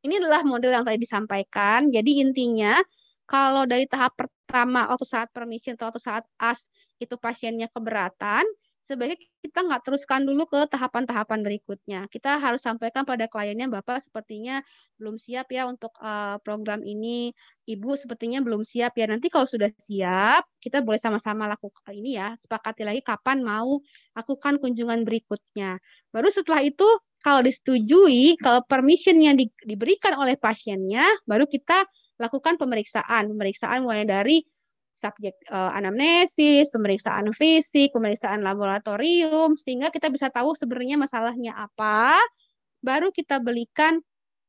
Ini 0.00 0.24
adalah 0.24 0.40
model 0.40 0.72
yang 0.72 0.88
tadi 0.88 1.04
disampaikan. 1.04 1.92
Jadi 1.92 2.24
intinya 2.24 2.80
kalau 3.28 3.68
dari 3.68 3.84
tahap 3.84 4.16
pertama 4.16 4.88
waktu 4.88 5.04
saat 5.04 5.28
permission 5.28 5.76
atau 5.76 6.00
saat 6.00 6.24
as 6.40 6.64
itu 6.96 7.12
pasiennya 7.20 7.68
keberatan, 7.68 8.48
sebaiknya 8.88 9.20
kita 9.44 9.60
nggak 9.68 9.82
teruskan 9.84 10.24
dulu 10.24 10.48
ke 10.48 10.64
tahapan-tahapan 10.72 11.44
berikutnya. 11.44 12.00
Kita 12.08 12.40
harus 12.40 12.64
sampaikan 12.64 13.04
pada 13.04 13.28
kliennya, 13.28 13.68
Bapak 13.68 14.00
sepertinya 14.00 14.64
belum 14.96 15.20
siap 15.20 15.52
ya 15.52 15.68
untuk 15.68 15.92
uh, 16.00 16.40
program 16.40 16.80
ini, 16.80 17.36
Ibu 17.68 18.00
sepertinya 18.00 18.40
belum 18.40 18.64
siap 18.64 18.96
ya. 18.96 19.04
Nanti 19.04 19.28
kalau 19.28 19.44
sudah 19.44 19.68
siap, 19.84 20.48
kita 20.58 20.80
boleh 20.80 20.96
sama-sama 20.98 21.44
lakukan 21.44 21.92
ini 21.92 22.16
ya, 22.16 22.34
sepakati 22.40 22.82
lagi 22.88 23.04
kapan 23.04 23.44
mau 23.44 23.78
lakukan 24.16 24.56
kunjungan 24.56 25.04
berikutnya. 25.04 25.76
Baru 26.08 26.32
setelah 26.32 26.64
itu 26.64 26.88
kalau 27.20 27.44
disetujui, 27.44 28.40
kalau 28.40 28.64
permission 28.64 29.20
yang 29.20 29.36
di, 29.36 29.52
diberikan 29.68 30.16
oleh 30.16 30.40
pasiennya, 30.40 31.04
baru 31.28 31.44
kita 31.44 31.84
lakukan 32.18 32.56
pemeriksaan. 32.56 33.30
Pemeriksaan 33.30 33.84
mulai 33.84 34.08
dari 34.08 34.42
subjek 34.98 35.34
uh, 35.48 35.70
anamnesis, 35.72 36.68
pemeriksaan 36.74 37.30
fisik, 37.32 37.94
pemeriksaan 37.94 38.42
laboratorium, 38.42 39.54
sehingga 39.54 39.94
kita 39.94 40.10
bisa 40.10 40.28
tahu 40.28 40.58
sebenarnya 40.58 40.98
masalahnya 40.98 41.54
apa. 41.54 42.18
Baru 42.82 43.14
kita 43.14 43.38
belikan 43.38 44.02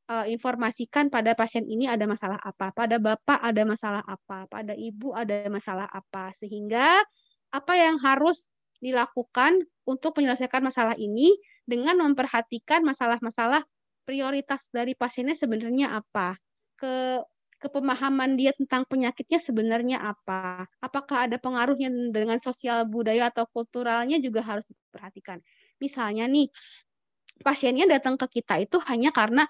uh, 0.10 0.26
informasikan 0.26 1.14
pada 1.14 1.38
pasien 1.38 1.64
ini 1.70 1.86
ada 1.86 2.10
masalah 2.10 2.42
apa, 2.42 2.74
pada 2.74 2.98
bapak 2.98 3.40
ada 3.40 3.64
masalah 3.64 4.04
apa, 4.04 4.50
pada 4.50 4.74
ibu 4.74 5.14
ada 5.14 5.46
masalah 5.48 5.86
apa, 5.94 6.34
sehingga 6.42 7.00
apa 7.54 7.74
yang 7.78 8.02
harus 8.02 8.42
dilakukan 8.82 9.62
untuk 9.86 10.18
menyelesaikan 10.18 10.66
masalah 10.66 10.96
ini 10.98 11.34
dengan 11.66 12.02
memperhatikan 12.02 12.82
masalah-masalah 12.82 13.62
prioritas 14.08 14.66
dari 14.74 14.98
pasiennya 14.98 15.38
sebenarnya 15.38 15.94
apa, 15.94 16.34
ke 16.80 17.22
kepemahaman 17.60 18.40
dia 18.40 18.56
tentang 18.56 18.88
penyakitnya 18.88 19.40
sebenarnya 19.44 20.00
apa, 20.00 20.66
apakah 20.80 21.28
ada 21.28 21.36
pengaruhnya 21.36 21.92
dengan 22.10 22.40
sosial 22.40 22.88
budaya 22.88 23.28
atau 23.30 23.46
kulturalnya 23.52 24.18
juga 24.24 24.42
harus 24.42 24.64
diperhatikan. 24.66 25.44
Misalnya 25.84 26.26
nih, 26.26 26.48
pasiennya 27.44 27.86
datang 27.88 28.16
ke 28.16 28.40
kita 28.40 28.64
itu 28.64 28.80
hanya 28.88 29.12
karena 29.12 29.44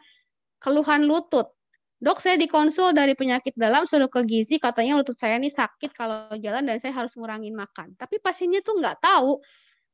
keluhan 0.58 1.06
lutut. 1.06 1.54
Dok, 2.00 2.24
saya 2.24 2.40
dikonsul 2.40 2.96
dari 2.96 3.12
penyakit 3.12 3.54
dalam 3.60 3.84
suruh 3.84 4.08
ke 4.08 4.24
gizi, 4.24 4.56
katanya 4.56 4.96
lutut 4.98 5.20
saya 5.20 5.36
ini 5.36 5.52
sakit 5.52 5.92
kalau 5.92 6.32
jalan 6.40 6.64
dan 6.64 6.80
saya 6.80 6.96
harus 6.96 7.12
ngurangin 7.20 7.52
makan. 7.52 7.92
Tapi 8.00 8.24
pasiennya 8.24 8.64
tuh 8.64 8.80
nggak 8.80 9.04
tahu 9.04 9.44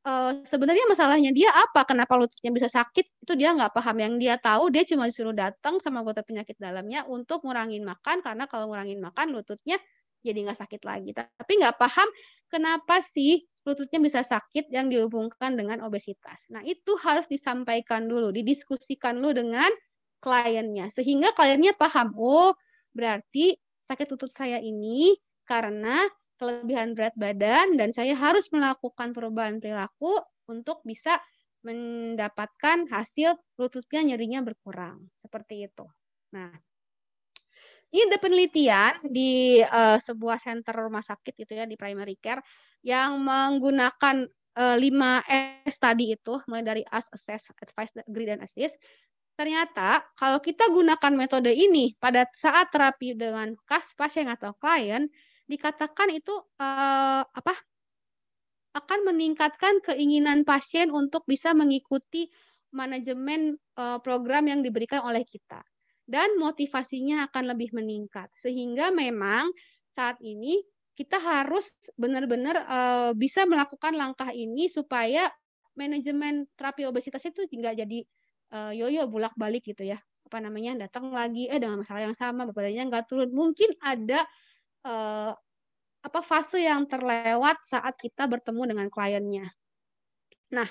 uh, 0.05 0.31
sebenarnya 0.47 0.85
masalahnya 0.87 1.33
dia 1.33 1.49
apa? 1.51 1.83
Kenapa 1.83 2.15
lututnya 2.15 2.53
bisa 2.53 2.69
sakit? 2.69 3.25
Itu 3.25 3.33
dia 3.33 3.51
nggak 3.51 3.73
paham. 3.73 3.97
Yang 3.99 4.13
dia 4.21 4.35
tahu 4.39 4.69
dia 4.71 4.85
cuma 4.85 5.09
disuruh 5.09 5.33
datang 5.33 5.81
sama 5.81 6.05
dokter 6.05 6.23
penyakit 6.23 6.55
dalamnya 6.61 7.03
untuk 7.09 7.43
ngurangin 7.43 7.81
makan 7.83 8.21
karena 8.21 8.45
kalau 8.45 8.71
ngurangin 8.71 9.01
makan 9.01 9.33
lututnya 9.33 9.81
jadi 10.21 10.45
nggak 10.45 10.59
sakit 10.61 10.81
lagi. 10.85 11.11
Tapi 11.11 11.51
nggak 11.59 11.75
paham 11.75 12.07
kenapa 12.47 13.01
sih 13.11 13.43
lututnya 13.65 13.97
bisa 13.97 14.21
sakit 14.21 14.69
yang 14.69 14.93
dihubungkan 14.93 15.57
dengan 15.57 15.81
obesitas. 15.81 16.37
Nah 16.53 16.61
itu 16.61 16.93
harus 17.01 17.25
disampaikan 17.25 18.05
dulu 18.05 18.29
didiskusikan 18.29 19.17
dulu 19.17 19.33
dengan 19.33 19.73
kliennya 20.21 20.93
sehingga 20.93 21.33
kliennya 21.37 21.73
paham 21.77 22.13
oh 22.17 22.53
berarti 22.93 23.57
sakit 23.85 24.07
lutut 24.09 24.33
saya 24.33 24.57
ini 24.57 25.13
karena 25.45 26.01
kelebihan 26.35 26.93
berat 26.93 27.15
badan 27.15 27.79
dan 27.79 27.95
saya 27.95 28.13
harus 28.15 28.47
melakukan 28.51 29.15
perubahan 29.15 29.59
perilaku 29.59 30.19
untuk 30.45 30.83
bisa 30.85 31.17
mendapatkan 31.65 32.85
hasil 32.87 33.41
lututnya 33.57 34.05
nyerinya 34.05 34.45
berkurang 34.45 35.09
seperti 35.25 35.65
itu. 35.65 35.85
Nah, 36.37 36.53
ini 37.89 38.11
ada 38.11 38.17
penelitian 38.21 38.93
di 39.09 39.63
uh, 39.63 39.97
sebuah 39.97 40.37
center 40.43 40.75
rumah 40.77 41.01
sakit 41.01 41.47
itu 41.47 41.51
ya 41.57 41.65
di 41.65 41.73
primary 41.73 42.19
care 42.21 42.43
yang 42.85 43.17
menggunakan 43.23 44.29
uh, 44.59 44.77
5S 44.77 45.75
tadi 45.81 46.13
itu 46.13 46.37
mulai 46.45 46.61
dari 46.61 46.83
as, 46.85 47.07
assess, 47.09 47.49
advise, 47.57 47.95
agree 48.05 48.29
dan 48.29 48.45
assist. 48.45 48.75
Ternyata 49.35 50.05
kalau 50.15 50.39
kita 50.39 50.71
gunakan 50.71 51.13
metode 51.15 51.51
ini 51.51 51.91
pada 51.99 52.23
saat 52.39 52.71
terapi 52.71 53.19
dengan 53.19 53.51
kas 53.67 53.91
pasien 53.95 54.31
atau 54.31 54.55
klien, 54.55 55.11
dikatakan 55.45 56.09
itu 56.13 56.33
uh, 56.61 57.21
apa 57.25 57.53
akan 58.75 59.07
meningkatkan 59.07 59.79
keinginan 59.85 60.43
pasien 60.43 60.91
untuk 60.91 61.23
bisa 61.23 61.55
mengikuti 61.55 62.27
manajemen 62.75 63.55
uh, 63.79 64.03
program 64.03 64.51
yang 64.51 64.59
diberikan 64.59 64.99
oleh 65.07 65.23
kita. 65.23 65.63
Dan 66.05 66.37
motivasinya 66.37 67.25
akan 67.31 67.55
lebih 67.55 67.73
meningkat. 67.73 68.29
Sehingga 68.37 68.91
memang 68.91 69.49
saat 69.95 70.19
ini 70.21 70.61
kita 70.93 71.17
harus 71.17 71.65
benar-benar 71.95 72.55
uh, 72.67 73.11
bisa 73.15 73.47
melakukan 73.47 73.95
langkah 73.95 74.29
ini 74.35 74.67
supaya 74.69 75.31
manajemen 75.75 76.47
terapi 76.55 76.87
obesitas 76.87 77.23
itu 77.25 77.47
tidak 77.51 77.79
jadi 77.79 77.99
uh, 78.53 78.71
yoyo 78.75 79.07
bolak-balik 79.07 79.63
gitu 79.65 79.87
ya. 79.87 79.97
Apa 80.27 80.43
namanya 80.43 80.87
datang 80.87 81.09
lagi 81.15 81.47
eh 81.47 81.57
dengan 81.57 81.81
masalah 81.81 82.11
yang 82.11 82.17
sama 82.17 82.47
badannya 82.47 82.91
nggak 82.91 83.05
turun. 83.07 83.31
Mungkin 83.31 83.75
ada 83.81 84.27
uh, 84.85 85.33
apa 86.05 86.19
fase 86.21 86.61
yang 86.61 86.85
terlewat 86.85 87.57
saat 87.65 87.97
kita 87.97 88.29
bertemu 88.29 88.77
dengan 88.77 88.87
kliennya. 88.93 89.49
Nah, 90.53 90.69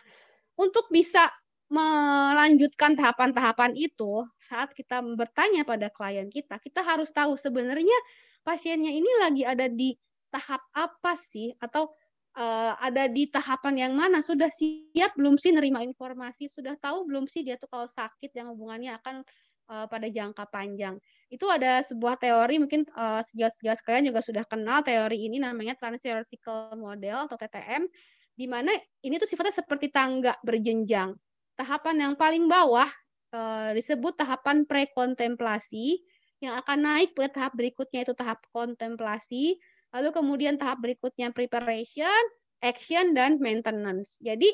untuk 0.54 0.86
bisa 0.94 1.26
melanjutkan 1.66 2.94
tahapan-tahapan 2.94 3.74
itu, 3.74 4.22
saat 4.38 4.70
kita 4.78 5.02
bertanya 5.02 5.66
pada 5.66 5.90
klien 5.90 6.30
kita, 6.30 6.62
kita 6.62 6.86
harus 6.86 7.10
tahu 7.10 7.34
sebenarnya 7.34 7.98
pasiennya 8.46 8.94
ini 8.94 9.10
lagi 9.18 9.42
ada 9.42 9.66
di 9.66 9.98
tahap 10.30 10.62
apa 10.70 11.18
sih 11.34 11.50
atau 11.58 11.90
uh, 12.38 12.78
ada 12.78 13.10
di 13.10 13.26
tahapan 13.26 13.88
yang 13.88 13.92
mana? 13.98 14.22
Sudah 14.22 14.50
siap 14.54 15.18
belum 15.18 15.34
sih 15.40 15.50
nerima 15.50 15.82
informasi? 15.82 16.46
Sudah 16.52 16.78
tahu 16.78 17.10
belum 17.10 17.26
sih 17.26 17.42
dia 17.42 17.58
tuh 17.58 17.66
kalau 17.66 17.90
sakit 17.90 18.30
yang 18.34 18.54
hubungannya 18.54 18.94
akan 19.02 19.26
uh, 19.70 19.86
pada 19.88 20.06
jangka 20.08 20.44
panjang? 20.48 20.96
Itu 21.28 21.48
ada 21.48 21.84
sebuah 21.84 22.20
teori 22.20 22.60
mungkin 22.60 22.86
uh, 22.94 23.24
sejauh-sejauh 23.28 23.78
sekalian 23.80 24.10
juga 24.12 24.20
sudah 24.20 24.44
kenal 24.46 24.84
teori 24.84 25.26
ini 25.26 25.40
namanya 25.40 25.74
Transtheoretical 25.76 26.76
Model 26.76 27.28
atau 27.28 27.36
TTM 27.38 27.88
di 28.34 28.46
mana 28.50 28.74
ini 29.06 29.14
tuh 29.16 29.30
sifatnya 29.30 29.54
seperti 29.54 29.94
tangga 29.94 30.34
berjenjang. 30.42 31.14
Tahapan 31.54 31.96
yang 32.10 32.14
paling 32.18 32.50
bawah 32.50 32.90
uh, 33.30 33.70
disebut 33.72 34.18
tahapan 34.18 34.66
prekontemplasi 34.66 36.02
yang 36.42 36.58
akan 36.58 36.78
naik 36.82 37.14
pada 37.14 37.30
tahap 37.30 37.52
berikutnya 37.54 38.02
itu 38.04 38.12
tahap 38.12 38.42
kontemplasi 38.50 39.56
Lalu 39.94 40.10
kemudian 40.10 40.58
tahap 40.58 40.82
berikutnya 40.82 41.30
preparation, 41.30 42.22
action, 42.58 43.14
dan 43.14 43.38
maintenance. 43.38 44.10
Jadi 44.18 44.50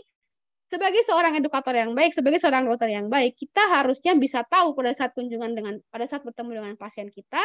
sebagai 0.71 1.03
seorang 1.05 1.35
edukator 1.37 1.75
yang 1.75 1.93
baik, 1.99 2.15
sebagai 2.15 2.39
seorang 2.39 2.65
dokter 2.71 2.95
yang 2.95 3.11
baik, 3.11 3.35
kita 3.35 3.67
harusnya 3.69 4.15
bisa 4.15 4.47
tahu 4.47 4.73
pada 4.79 4.95
saat 4.95 5.11
kunjungan 5.19 5.53
dengan 5.59 5.75
pada 5.91 6.07
saat 6.07 6.23
bertemu 6.23 6.63
dengan 6.63 6.75
pasien 6.79 7.11
kita, 7.11 7.43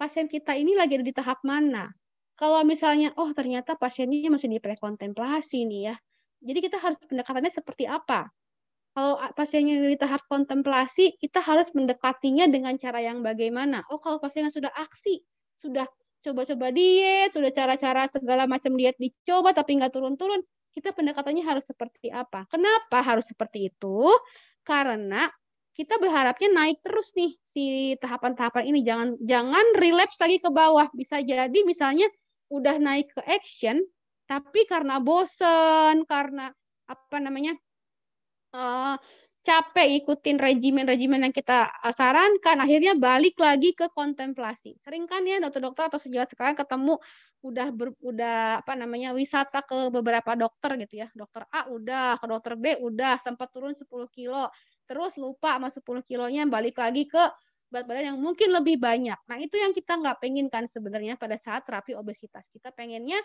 pasien 0.00 0.26
kita 0.26 0.56
ini 0.56 0.72
lagi 0.72 0.96
ada 0.96 1.04
di 1.04 1.14
tahap 1.14 1.44
mana. 1.44 1.92
Kalau 2.36 2.60
misalnya, 2.64 3.12
oh 3.16 3.32
ternyata 3.32 3.76
pasiennya 3.76 4.28
masih 4.32 4.48
di 4.52 4.60
prekontemplasi 4.60 5.68
nih 5.68 5.92
ya. 5.92 5.96
Jadi 6.44 6.58
kita 6.64 6.76
harus 6.80 7.00
pendekatannya 7.04 7.52
seperti 7.52 7.88
apa? 7.88 8.28
Kalau 8.96 9.20
pasiennya 9.36 9.92
di 9.92 9.96
tahap 10.00 10.24
kontemplasi, 10.28 11.20
kita 11.20 11.44
harus 11.44 11.68
mendekatinya 11.76 12.48
dengan 12.48 12.80
cara 12.80 13.04
yang 13.04 13.20
bagaimana? 13.20 13.84
Oh, 13.92 14.00
kalau 14.00 14.16
pasiennya 14.16 14.48
sudah 14.52 14.72
aksi, 14.72 15.20
sudah 15.60 15.84
coba-coba 16.24 16.72
diet, 16.72 17.32
sudah 17.36 17.52
cara-cara 17.52 18.08
segala 18.08 18.48
macam 18.48 18.72
diet 18.74 18.96
dicoba 18.96 19.52
tapi 19.52 19.76
nggak 19.76 19.92
turun-turun, 19.92 20.40
kita 20.76 20.92
pendekatannya 20.92 21.40
harus 21.40 21.64
seperti 21.64 22.12
apa? 22.12 22.44
Kenapa 22.52 23.00
harus 23.00 23.24
seperti 23.24 23.72
itu? 23.72 24.12
Karena 24.60 25.24
kita 25.72 25.96
berharapnya 25.96 26.52
naik 26.52 26.84
terus 26.84 27.16
nih 27.16 27.32
si 27.48 27.96
tahapan-tahapan 27.96 28.68
ini 28.68 28.84
jangan 28.84 29.08
jangan 29.24 29.66
relapse 29.80 30.20
lagi 30.20 30.36
ke 30.36 30.52
bawah. 30.52 30.92
Bisa 30.92 31.24
jadi 31.24 31.58
misalnya 31.64 32.12
udah 32.52 32.76
naik 32.76 33.08
ke 33.16 33.24
action 33.24 33.80
tapi 34.26 34.66
karena 34.66 34.98
bosen, 35.00 36.04
karena 36.04 36.50
apa 36.84 37.16
namanya? 37.22 37.54
Uh, 38.50 38.98
capek 39.46 40.02
ikutin 40.02 40.42
regimen-regimen 40.42 41.22
yang 41.22 41.34
kita 41.34 41.70
uh, 41.70 41.94
sarankan, 41.94 42.58
akhirnya 42.58 42.98
balik 42.98 43.38
lagi 43.38 43.78
ke 43.78 43.86
kontemplasi. 43.94 44.74
Sering 44.82 45.06
kan 45.06 45.22
ya 45.22 45.38
dokter-dokter 45.38 45.86
atau 45.86 46.02
sejauh 46.02 46.26
sekarang 46.26 46.58
ketemu 46.58 46.98
udah 47.46 47.68
ber, 47.70 47.94
udah 48.02 48.60
apa 48.60 48.72
namanya 48.74 49.14
wisata 49.14 49.62
ke 49.62 49.88
beberapa 49.94 50.34
dokter 50.34 50.74
gitu 50.82 51.06
ya. 51.06 51.08
Dokter 51.14 51.46
A 51.54 51.70
udah, 51.70 52.18
ke 52.18 52.26
dokter 52.26 52.54
B 52.58 52.64
udah 52.82 53.22
sempat 53.22 53.54
turun 53.54 53.72
10 53.72 53.86
kilo, 54.10 54.50
terus 54.90 55.14
lupa 55.14 55.56
sama 55.56 55.70
10 55.70 56.02
kilonya 56.06 56.42
balik 56.50 56.78
lagi 56.82 57.06
ke 57.06 57.22
berat 57.70 57.86
badan 57.86 58.14
yang 58.14 58.18
mungkin 58.18 58.54
lebih 58.54 58.78
banyak. 58.78 59.18
Nah 59.26 59.38
itu 59.42 59.58
yang 59.58 59.74
kita 59.74 59.98
nggak 59.98 60.22
pengen 60.22 60.46
kan 60.46 60.70
sebenarnya 60.70 61.18
pada 61.18 61.34
saat 61.38 61.66
terapi 61.66 61.98
obesitas. 61.98 62.46
Kita 62.54 62.70
pengennya 62.70 63.18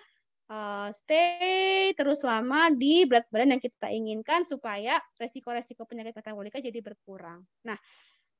uh, 0.49 0.89
stay 0.91 1.93
terus 1.93 2.25
lama 2.25 2.73
di 2.73 3.05
berat 3.05 3.29
badan 3.29 3.57
yang 3.57 3.61
kita 3.61 3.87
inginkan 3.93 4.43
supaya 4.49 4.97
resiko-resiko 5.21 5.85
penyakit 5.85 6.17
metabolika 6.17 6.57
jadi 6.57 6.81
berkurang. 6.81 7.45
Nah, 7.63 7.77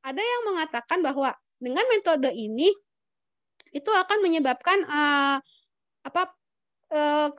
ada 0.02 0.22
yang 0.22 0.42
mengatakan 0.50 1.06
bahwa 1.06 1.38
dengan 1.62 1.86
metode 1.94 2.34
ini 2.34 2.74
itu 3.72 3.92
akan 3.94 4.18
menyebabkan 4.20 4.84
uh, 4.90 5.38
apa 6.02 6.34
uh, 6.92 7.30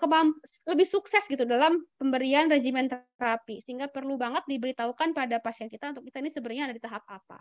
lebih 0.68 0.86
sukses 0.88 1.22
gitu 1.28 1.44
dalam 1.44 1.84
pemberian 2.00 2.48
regimen 2.48 2.88
terapi 2.88 3.60
sehingga 3.62 3.92
perlu 3.92 4.16
banget 4.16 4.42
diberitahukan 4.48 5.12
pada 5.12 5.38
pasien 5.38 5.68
kita 5.68 5.92
untuk 5.92 6.08
kita 6.08 6.24
ini 6.24 6.30
sebenarnya 6.32 6.64
ada 6.72 6.74
di 6.74 6.82
tahap 6.82 7.04
apa. 7.06 7.38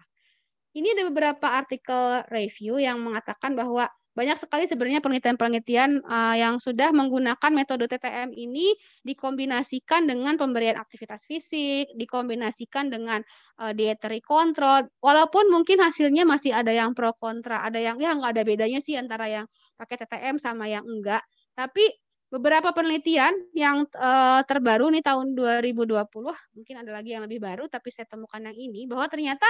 Ini 0.71 0.95
ada 0.95 1.03
beberapa 1.11 1.47
artikel 1.51 2.23
review 2.31 2.79
yang 2.79 3.03
mengatakan 3.03 3.59
bahwa 3.59 3.91
banyak 4.11 4.43
sekali 4.43 4.67
sebenarnya 4.67 4.99
penelitian-penelitian 4.99 6.03
uh, 6.03 6.35
yang 6.35 6.59
sudah 6.59 6.91
menggunakan 6.91 7.51
metode 7.55 7.87
TTM 7.87 8.35
ini 8.35 8.75
dikombinasikan 9.07 10.03
dengan 10.03 10.35
pemberian 10.35 10.75
aktivitas 10.75 11.23
fisik, 11.23 11.87
dikombinasikan 11.95 12.91
dengan 12.91 13.23
uh, 13.63 13.71
dietary 13.71 14.19
control, 14.19 14.83
walaupun 14.99 15.47
mungkin 15.47 15.79
hasilnya 15.79 16.27
masih 16.27 16.51
ada 16.51 16.75
yang 16.75 16.91
pro 16.91 17.15
kontra, 17.15 17.63
ada 17.63 17.79
yang 17.79 18.03
ya 18.03 18.11
nggak 18.11 18.35
ada 18.35 18.43
bedanya 18.43 18.83
sih 18.83 18.99
antara 18.99 19.31
yang 19.31 19.45
pakai 19.81 20.05
TTM 20.05 20.37
sama 20.37 20.69
yang 20.69 20.85
enggak. 20.85 21.25
Tapi 21.57 21.89
beberapa 22.29 22.69
penelitian 22.71 23.33
yang 23.57 23.89
uh, 23.97 24.45
terbaru 24.45 24.93
nih 24.93 25.01
tahun 25.01 25.33
2020, 25.33 25.97
mungkin 26.53 26.75
ada 26.77 26.91
lagi 26.93 27.17
yang 27.17 27.25
lebih 27.25 27.41
baru, 27.41 27.65
tapi 27.65 27.89
saya 27.89 28.05
temukan 28.05 28.39
yang 28.39 28.55
ini 28.55 28.85
bahwa 28.85 29.09
ternyata 29.09 29.49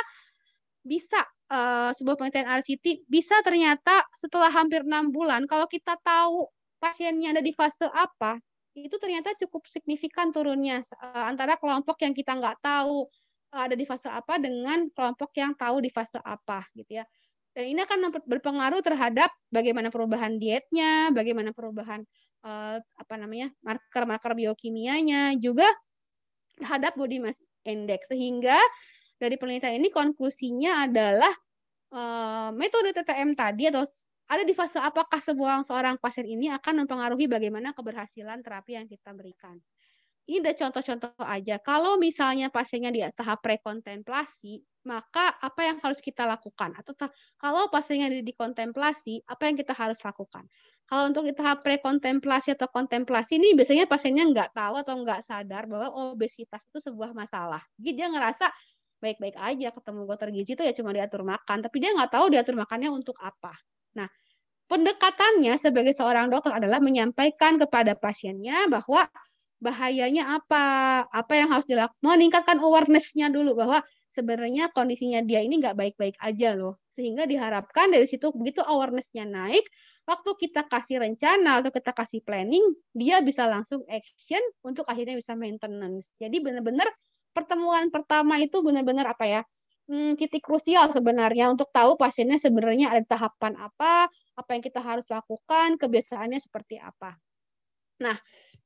bisa 0.81 1.21
uh, 1.53 1.93
sebuah 1.93 2.17
penelitian 2.17 2.49
RCT 2.49 3.05
bisa 3.05 3.37
ternyata 3.45 4.01
setelah 4.17 4.49
hampir 4.49 4.81
enam 4.81 5.13
bulan 5.13 5.45
kalau 5.45 5.69
kita 5.69 5.93
tahu 6.01 6.49
pasiennya 6.81 7.37
ada 7.37 7.41
di 7.45 7.53
fase 7.53 7.85
apa 7.93 8.41
itu 8.73 8.97
ternyata 8.97 9.37
cukup 9.37 9.69
signifikan 9.69 10.33
turunnya 10.33 10.81
uh, 10.97 11.29
antara 11.29 11.61
kelompok 11.61 12.01
yang 12.01 12.17
kita 12.17 12.33
nggak 12.33 12.57
tahu 12.65 13.05
ada 13.51 13.75
di 13.75 13.85
fase 13.85 14.07
apa 14.07 14.39
dengan 14.39 14.87
kelompok 14.95 15.29
yang 15.37 15.53
tahu 15.53 15.83
di 15.83 15.91
fase 15.93 16.17
apa 16.23 16.65
gitu 16.73 17.03
ya 17.03 17.05
dan 17.51 17.63
ini 17.67 17.83
akan 17.83 18.15
berpengaruh 18.23 18.79
terhadap 18.79 19.29
bagaimana 19.51 19.91
perubahan 19.91 20.39
dietnya 20.39 21.11
bagaimana 21.11 21.51
perubahan 21.51 22.01
uh, 22.47 22.79
apa 22.79 23.15
namanya 23.19 23.51
marker-marker 23.59 24.31
biokimianya 24.35 25.35
juga 25.37 25.67
terhadap 26.55 26.95
body 26.95 27.19
mass 27.19 27.37
index 27.67 28.07
sehingga 28.07 28.57
dari 29.21 29.37
penelitian 29.37 29.77
ini 29.77 29.93
konklusinya 29.93 30.89
adalah 30.89 31.33
uh, 31.93 32.49
metode 32.55 32.95
TTM 32.95 33.37
tadi 33.37 33.69
atau 33.69 33.85
ada 34.31 34.47
di 34.47 34.55
fase 34.55 34.79
apakah 34.79 35.19
sebuah 35.19 35.67
seorang 35.67 35.99
pasien 35.99 36.23
ini 36.23 36.47
akan 36.47 36.87
mempengaruhi 36.87 37.27
bagaimana 37.27 37.75
keberhasilan 37.75 38.39
terapi 38.39 38.79
yang 38.79 38.87
kita 38.87 39.11
berikan. 39.11 39.59
Ini 40.23 40.39
ada 40.39 40.55
contoh-contoh 40.55 41.19
aja. 41.27 41.59
Kalau 41.59 41.99
misalnya 41.99 42.47
pasiennya 42.47 42.91
di 42.95 43.03
tahap 43.11 43.43
prekontemplasi, 43.43 44.63
maka 44.81 45.37
apa 45.37 45.61
yang 45.61 45.77
harus 45.81 46.01
kita 46.01 46.25
lakukan? 46.25 46.73
Atau 46.77 46.97
kalau 47.37 47.69
pasiennya 47.69 48.09
di, 48.09 48.19
di 48.25 48.33
kontemplasi, 48.33 49.21
apa 49.29 49.49
yang 49.49 49.55
kita 49.57 49.77
harus 49.77 49.97
lakukan? 50.01 50.45
Kalau 50.89 51.07
untuk 51.07 51.23
di 51.23 51.31
tahap 51.31 51.63
prekontemplasi 51.63 52.51
atau 52.59 52.67
kontemplasi 52.67 53.39
ini 53.39 53.55
biasanya 53.55 53.87
pasiennya 53.87 54.27
nggak 54.27 54.49
tahu 54.51 54.75
atau 54.83 54.99
nggak 54.99 55.23
sadar 55.23 55.63
bahwa 55.63 56.11
obesitas 56.11 56.59
itu 56.67 56.83
sebuah 56.83 57.15
masalah. 57.15 57.63
Jadi 57.79 57.95
dia 57.95 58.07
ngerasa 58.11 58.51
baik-baik 58.99 59.39
aja 59.39 59.71
ketemu 59.71 59.99
dokter 60.05 60.29
gizi 60.35 60.51
itu 60.53 60.63
ya 60.67 60.73
cuma 60.75 60.91
diatur 60.91 61.23
makan, 61.23 61.63
tapi 61.63 61.77
dia 61.79 61.95
nggak 61.95 62.11
tahu 62.11 62.25
diatur 62.35 62.59
makannya 62.59 62.91
untuk 62.91 63.15
apa. 63.23 63.55
Nah, 63.95 64.11
pendekatannya 64.67 65.63
sebagai 65.63 65.95
seorang 65.95 66.27
dokter 66.27 66.53
adalah 66.59 66.83
menyampaikan 66.83 67.55
kepada 67.55 67.95
pasiennya 67.95 68.67
bahwa 68.67 69.07
bahayanya 69.61 70.41
apa, 70.41 70.63
apa 71.07 71.33
yang 71.37 71.53
harus 71.53 71.65
dilakukan, 71.69 71.97
meningkatkan 72.03 72.57
awareness-nya 72.59 73.29
dulu 73.29 73.55
bahwa 73.55 73.79
sebenarnya 74.11 74.71
kondisinya 74.75 75.23
dia 75.23 75.43
ini 75.43 75.59
nggak 75.59 75.75
baik-baik 75.75 76.15
aja 76.19 76.55
loh. 76.55 76.79
Sehingga 76.91 77.27
diharapkan 77.27 77.91
dari 77.91 78.07
situ 78.07 78.31
begitu 78.35 78.59
awareness-nya 78.61 79.23
naik, 79.27 79.63
waktu 80.07 80.29
kita 80.37 80.67
kasih 80.67 81.01
rencana 81.03 81.63
atau 81.63 81.71
kita 81.71 81.91
kasih 81.95 82.19
planning, 82.23 82.63
dia 82.91 83.23
bisa 83.23 83.47
langsung 83.47 83.83
action 83.87 84.43
untuk 84.63 84.83
akhirnya 84.87 85.15
bisa 85.15 85.33
maintenance. 85.33 86.11
Jadi 86.19 86.43
benar-benar 86.43 86.87
pertemuan 87.31 87.87
pertama 87.89 88.39
itu 88.43 88.59
benar-benar 88.59 89.15
apa 89.15 89.23
ya 89.23 89.41
hmm, 89.91 90.15
titik 90.15 90.43
krusial 90.47 90.87
sebenarnya 90.95 91.51
untuk 91.51 91.67
tahu 91.75 91.99
pasiennya 91.99 92.39
sebenarnya 92.39 92.95
ada 92.95 93.03
tahapan 93.03 93.59
apa, 93.59 94.07
apa 94.11 94.49
yang 94.55 94.63
kita 94.63 94.79
harus 94.79 95.03
lakukan, 95.11 95.75
kebiasaannya 95.75 96.39
seperti 96.39 96.79
apa. 96.79 97.19
Nah, 98.01 98.17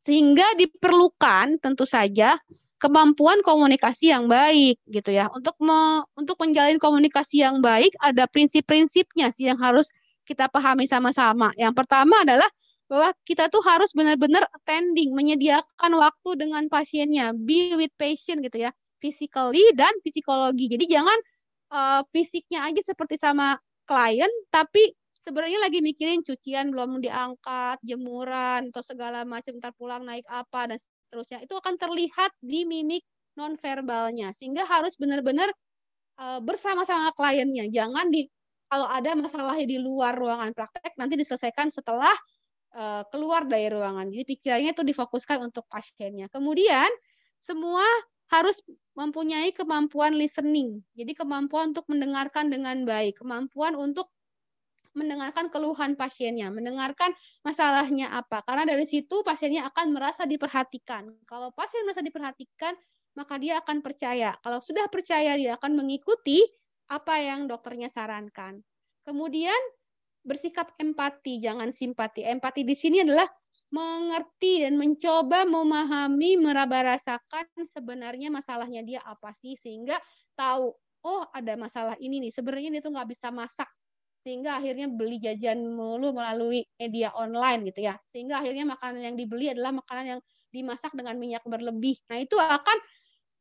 sehingga 0.06 0.56
diperlukan 0.56 1.60
tentu 1.60 1.84
saja 1.84 2.38
kemampuan 2.78 3.40
komunikasi 3.42 4.12
yang 4.12 4.28
baik 4.28 4.80
gitu 4.90 5.12
ya. 5.16 5.32
Untuk 5.32 5.56
me, 5.64 6.04
untuk 6.20 6.36
menjalin 6.44 6.78
komunikasi 6.78 7.44
yang 7.44 7.64
baik 7.64 7.96
ada 8.04 8.28
prinsip-prinsipnya 8.28 9.32
sih 9.36 9.48
yang 9.48 9.60
harus 9.60 9.88
kita 10.28 10.50
pahami 10.52 10.90
sama-sama. 10.90 11.54
Yang 11.56 11.74
pertama 11.86 12.26
adalah 12.26 12.50
bahwa 12.86 13.10
kita 13.26 13.50
tuh 13.50 13.66
harus 13.66 13.90
benar-benar 13.98 14.46
attending, 14.54 15.14
menyediakan 15.18 15.92
waktu 15.98 16.30
dengan 16.38 16.70
pasiennya, 16.70 17.34
be 17.34 17.74
with 17.74 17.94
patient 17.98 18.46
gitu 18.46 18.70
ya, 18.70 18.72
physically 19.02 19.66
dan 19.74 19.90
psikologi. 20.06 20.70
Jadi 20.70 20.86
jangan 20.86 21.18
uh, 21.74 22.02
fisiknya 22.14 22.70
aja 22.70 22.82
seperti 22.86 23.18
sama 23.18 23.58
klien, 23.90 24.30
tapi 24.54 24.94
sebenarnya 25.26 25.66
lagi 25.66 25.82
mikirin 25.82 26.22
cucian 26.22 26.70
belum 26.70 27.02
diangkat, 27.02 27.82
jemuran 27.82 28.70
atau 28.70 28.84
segala 28.86 29.26
macam 29.26 29.58
ntar 29.58 29.74
pulang 29.74 30.06
naik 30.06 30.26
apa 30.30 30.78
dan 30.78 30.80
seterusnya. 31.16 31.48
Itu 31.48 31.56
akan 31.56 31.80
terlihat 31.80 32.36
di 32.44 32.68
mimik 32.68 33.08
nonverbalnya, 33.40 34.36
sehingga 34.36 34.68
harus 34.68 35.00
benar-benar 35.00 35.48
uh, 36.20 36.44
bersama-sama 36.44 37.16
kliennya. 37.16 37.72
Jangan 37.72 38.12
di 38.12 38.28
kalau 38.68 38.92
ada 38.92 39.16
masalah 39.16 39.56
di 39.64 39.80
luar 39.80 40.12
ruangan 40.20 40.52
praktek 40.52 41.00
nanti 41.00 41.16
diselesaikan 41.16 41.72
setelah 41.72 42.12
uh, 42.76 43.08
keluar 43.08 43.48
dari 43.48 43.72
ruangan. 43.72 44.12
Jadi 44.12 44.24
pikirannya 44.36 44.76
itu 44.76 44.84
difokuskan 44.84 45.40
untuk 45.40 45.64
pasiennya. 45.72 46.28
Kemudian 46.28 46.92
semua 47.40 47.88
harus 48.28 48.60
mempunyai 48.98 49.56
kemampuan 49.56 50.18
listening. 50.20 50.84
Jadi 50.98 51.16
kemampuan 51.16 51.72
untuk 51.72 51.88
mendengarkan 51.88 52.52
dengan 52.52 52.84
baik, 52.84 53.22
kemampuan 53.22 53.78
untuk 53.78 54.10
mendengarkan 54.96 55.52
keluhan 55.52 55.94
pasiennya, 56.00 56.50
mendengarkan 56.50 57.12
masalahnya 57.44 58.10
apa. 58.16 58.42
Karena 58.48 58.64
dari 58.66 58.88
situ 58.88 59.22
pasiennya 59.22 59.68
akan 59.70 59.92
merasa 59.92 60.24
diperhatikan. 60.24 61.12
Kalau 61.28 61.52
pasien 61.52 61.84
merasa 61.84 62.02
diperhatikan, 62.02 62.74
maka 63.20 63.36
dia 63.38 63.60
akan 63.60 63.84
percaya. 63.84 64.34
Kalau 64.40 64.64
sudah 64.64 64.88
percaya, 64.88 65.36
dia 65.36 65.60
akan 65.60 65.76
mengikuti 65.76 66.42
apa 66.90 67.20
yang 67.20 67.46
dokternya 67.46 67.92
sarankan. 67.92 68.64
Kemudian 69.04 69.58
bersikap 70.26 70.74
empati, 70.82 71.44
jangan 71.44 71.70
simpati. 71.70 72.26
Empati 72.26 72.66
di 72.66 72.74
sini 72.74 73.06
adalah 73.06 73.30
mengerti 73.70 74.64
dan 74.64 74.80
mencoba 74.80 75.44
memahami, 75.44 76.40
meraba 76.40 76.96
rasakan 76.96 77.46
sebenarnya 77.76 78.32
masalahnya 78.32 78.82
dia 78.82 79.02
apa 79.04 79.36
sih 79.44 79.60
sehingga 79.60 80.00
tahu 80.38 80.72
oh 81.06 81.24
ada 81.30 81.54
masalah 81.54 81.96
ini 82.02 82.18
nih 82.28 82.32
sebenarnya 82.34 82.78
dia 82.78 82.82
tuh 82.82 82.94
nggak 82.94 83.10
bisa 83.14 83.30
masak 83.30 83.70
sehingga 84.26 84.58
akhirnya 84.58 84.90
beli 84.90 85.22
jajan 85.22 85.62
mulu 85.70 86.10
melalui 86.10 86.66
media 86.82 87.14
online 87.14 87.70
gitu 87.70 87.86
ya. 87.86 87.94
Sehingga 88.10 88.42
akhirnya 88.42 88.66
makanan 88.66 89.06
yang 89.06 89.14
dibeli 89.14 89.54
adalah 89.54 89.70
makanan 89.78 90.18
yang 90.18 90.22
dimasak 90.50 90.90
dengan 90.98 91.14
minyak 91.22 91.46
berlebih. 91.46 92.02
Nah 92.10 92.18
itu 92.18 92.34
akan 92.34 92.78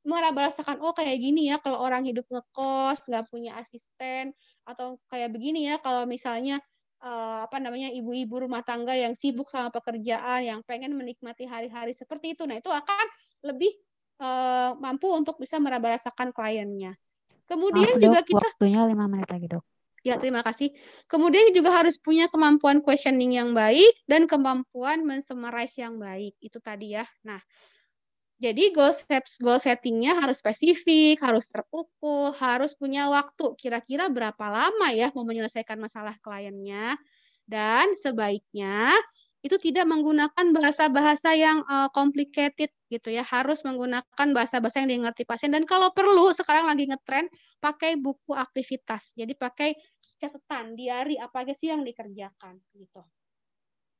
meraba 0.05 0.53
rasakan 0.53 0.85
oh 0.85 0.93
kayak 0.93 1.17
gini 1.17 1.49
ya 1.49 1.57
kalau 1.57 1.81
orang 1.81 2.05
hidup 2.05 2.29
ngekos 2.29 3.09
nggak 3.09 3.25
punya 3.33 3.57
asisten 3.57 4.37
atau 4.69 5.01
kayak 5.09 5.33
begini 5.33 5.65
ya 5.65 5.81
kalau 5.81 6.05
misalnya 6.05 6.61
uh, 7.01 7.49
apa 7.49 7.57
namanya 7.57 7.89
ibu-ibu 7.89 8.45
rumah 8.45 8.61
tangga 8.61 8.93
yang 8.93 9.17
sibuk 9.17 9.49
sama 9.49 9.73
pekerjaan 9.73 10.45
yang 10.45 10.61
pengen 10.69 10.93
menikmati 10.93 11.49
hari-hari 11.49 11.97
seperti 11.97 12.37
itu. 12.37 12.45
Nah 12.45 12.61
itu 12.61 12.69
akan 12.69 13.07
lebih 13.49 13.73
uh, 14.21 14.77
mampu 14.77 15.09
untuk 15.09 15.41
bisa 15.41 15.57
meraba 15.57 15.97
rasakan 15.97 16.29
kliennya. 16.37 16.93
Kemudian 17.49 17.97
Maaf, 17.97 18.05
juga 18.05 18.21
dok, 18.21 18.29
kita 18.29 18.47
waktunya 18.53 18.81
lima 18.85 19.09
menit 19.09 19.33
lagi 19.33 19.49
dok 19.49 19.65
Ya, 20.05 20.21
terima 20.21 20.45
kasih. 20.45 20.69
Kemudian 21.09 21.49
juga 21.57 21.73
harus 21.81 21.97
punya 21.97 22.29
kemampuan 22.29 22.85
questioning 22.85 23.41
yang 23.41 23.57
baik 23.57 24.05
dan 24.05 24.29
kemampuan 24.29 25.01
mensummarize 25.09 25.81
yang 25.81 25.97
baik. 25.97 26.37
Itu 26.45 26.61
tadi 26.61 26.93
ya. 26.93 27.09
Nah, 27.25 27.41
jadi 28.37 28.77
goal 28.77 28.93
set 28.93 29.25
goal 29.41 29.57
settingnya 29.57 30.13
harus 30.21 30.45
spesifik, 30.45 31.25
harus 31.25 31.49
terukur, 31.49 32.37
harus 32.37 32.77
punya 32.77 33.09
waktu. 33.09 33.57
Kira-kira 33.57 34.13
berapa 34.13 34.45
lama 34.45 34.93
ya 34.93 35.09
mau 35.17 35.25
menyelesaikan 35.25 35.81
masalah 35.81 36.21
kliennya? 36.21 37.01
Dan 37.49 37.97
sebaiknya 37.97 38.93
itu 39.45 39.61
tidak 39.61 39.85
menggunakan 39.85 40.57
bahasa-bahasa 40.57 41.37
yang 41.37 41.61
uh, 41.69 41.93
complicated 41.93 42.73
gitu 42.89 43.13
ya. 43.13 43.21
Harus 43.21 43.61
menggunakan 43.61 44.29
bahasa-bahasa 44.33 44.81
yang 44.81 44.97
dimengerti 44.97 45.29
pasien. 45.29 45.53
Dan 45.53 45.69
kalau 45.69 45.93
perlu 45.93 46.33
sekarang 46.33 46.65
lagi 46.65 46.89
ngetren 46.89 47.29
pakai 47.61 48.01
buku 48.01 48.33
aktivitas. 48.33 49.13
Jadi 49.13 49.37
pakai 49.37 49.77
catatan 50.17 50.73
diary 50.81 51.21
apa 51.21 51.45
aja 51.45 51.53
sih 51.53 51.69
yang 51.69 51.85
dikerjakan 51.85 52.57
gitu. 52.73 53.05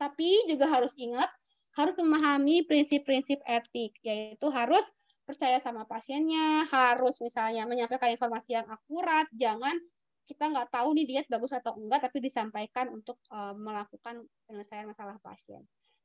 Tapi 0.01 0.49
juga 0.49 0.65
harus 0.73 0.97
ingat 0.97 1.29
harus 1.77 1.93
memahami 2.01 2.65
prinsip-prinsip 2.65 3.45
etik. 3.45 4.01
Yaitu 4.01 4.49
harus 4.49 4.81
percaya 5.29 5.61
sama 5.61 5.85
pasiennya 5.85 6.69
harus 6.73 7.21
misalnya 7.21 7.69
menyampaikan 7.69 8.17
informasi 8.17 8.57
yang 8.57 8.69
akurat. 8.73 9.29
Jangan 9.37 9.77
kita 10.25 10.51
nggak 10.51 10.73
tahu 10.73 10.97
nih 10.97 11.07
diet 11.07 11.27
bagus 11.29 11.53
atau 11.53 11.77
enggak, 11.77 12.09
tapi 12.09 12.25
disampaikan 12.25 12.91
untuk 12.93 13.21
uh, 13.29 13.53
melakukan 13.53 14.25
penyelesaian 14.49 14.89
masalah 14.89 15.17
pasien. 15.21 15.65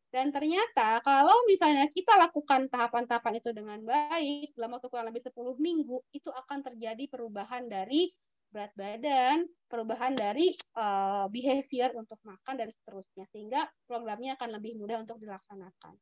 Dan 0.09 0.33
ternyata 0.33 1.05
kalau 1.05 1.45
misalnya 1.45 1.85
kita 1.93 2.17
lakukan 2.17 2.65
tahapan-tahapan 2.65 3.33
itu 3.37 3.49
dengan 3.53 3.77
baik, 3.85 4.57
dalam 4.57 4.73
waktu 4.73 4.89
kurang 4.89 5.07
lebih 5.13 5.21
10 5.21 5.61
minggu, 5.61 6.01
itu 6.17 6.33
akan 6.33 6.65
terjadi 6.65 7.05
perubahan 7.05 7.69
dari 7.69 8.09
berat 8.49 8.73
badan, 8.73 9.45
perubahan 9.69 10.17
dari 10.17 10.57
uh, 10.73 11.29
behavior 11.29 11.93
untuk 11.93 12.17
makan, 12.25 12.57
dan 12.57 12.73
seterusnya. 12.73 13.29
Sehingga 13.29 13.69
programnya 13.85 14.33
akan 14.33 14.57
lebih 14.57 14.81
mudah 14.81 15.05
untuk 15.05 15.21
dilaksanakan. 15.21 15.93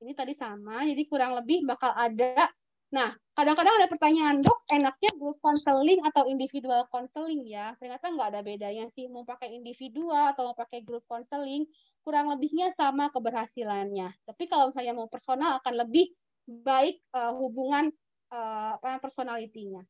Ini 0.00 0.12
tadi 0.16 0.32
sama, 0.32 0.88
jadi 0.88 1.02
kurang 1.04 1.36
lebih 1.36 1.68
bakal 1.68 1.92
ada 1.92 2.48
Nah, 2.94 3.10
kadang-kadang 3.34 3.82
ada 3.82 3.90
pertanyaan, 3.90 4.38
dok, 4.38 4.62
enaknya 4.70 5.10
group 5.18 5.42
counseling 5.42 5.98
atau 6.06 6.30
individual 6.30 6.86
counseling 6.86 7.42
ya? 7.42 7.74
Ternyata 7.82 8.14
nggak 8.14 8.28
ada 8.30 8.40
bedanya 8.46 8.86
sih, 8.94 9.10
mau 9.10 9.26
pakai 9.26 9.50
individual 9.58 10.30
atau 10.30 10.50
mau 10.50 10.56
pakai 10.56 10.86
group 10.86 11.02
counseling, 11.10 11.66
kurang 12.06 12.30
lebihnya 12.30 12.70
sama 12.78 13.10
keberhasilannya. 13.10 14.14
Tapi 14.22 14.44
kalau 14.46 14.70
misalnya 14.70 14.94
mau 14.94 15.10
personal 15.10 15.58
akan 15.58 15.74
lebih 15.82 16.14
baik 16.46 17.02
uh, 17.10 17.34
hubungan 17.34 17.90
uh, 18.30 18.78
personalitinya. 19.02 19.82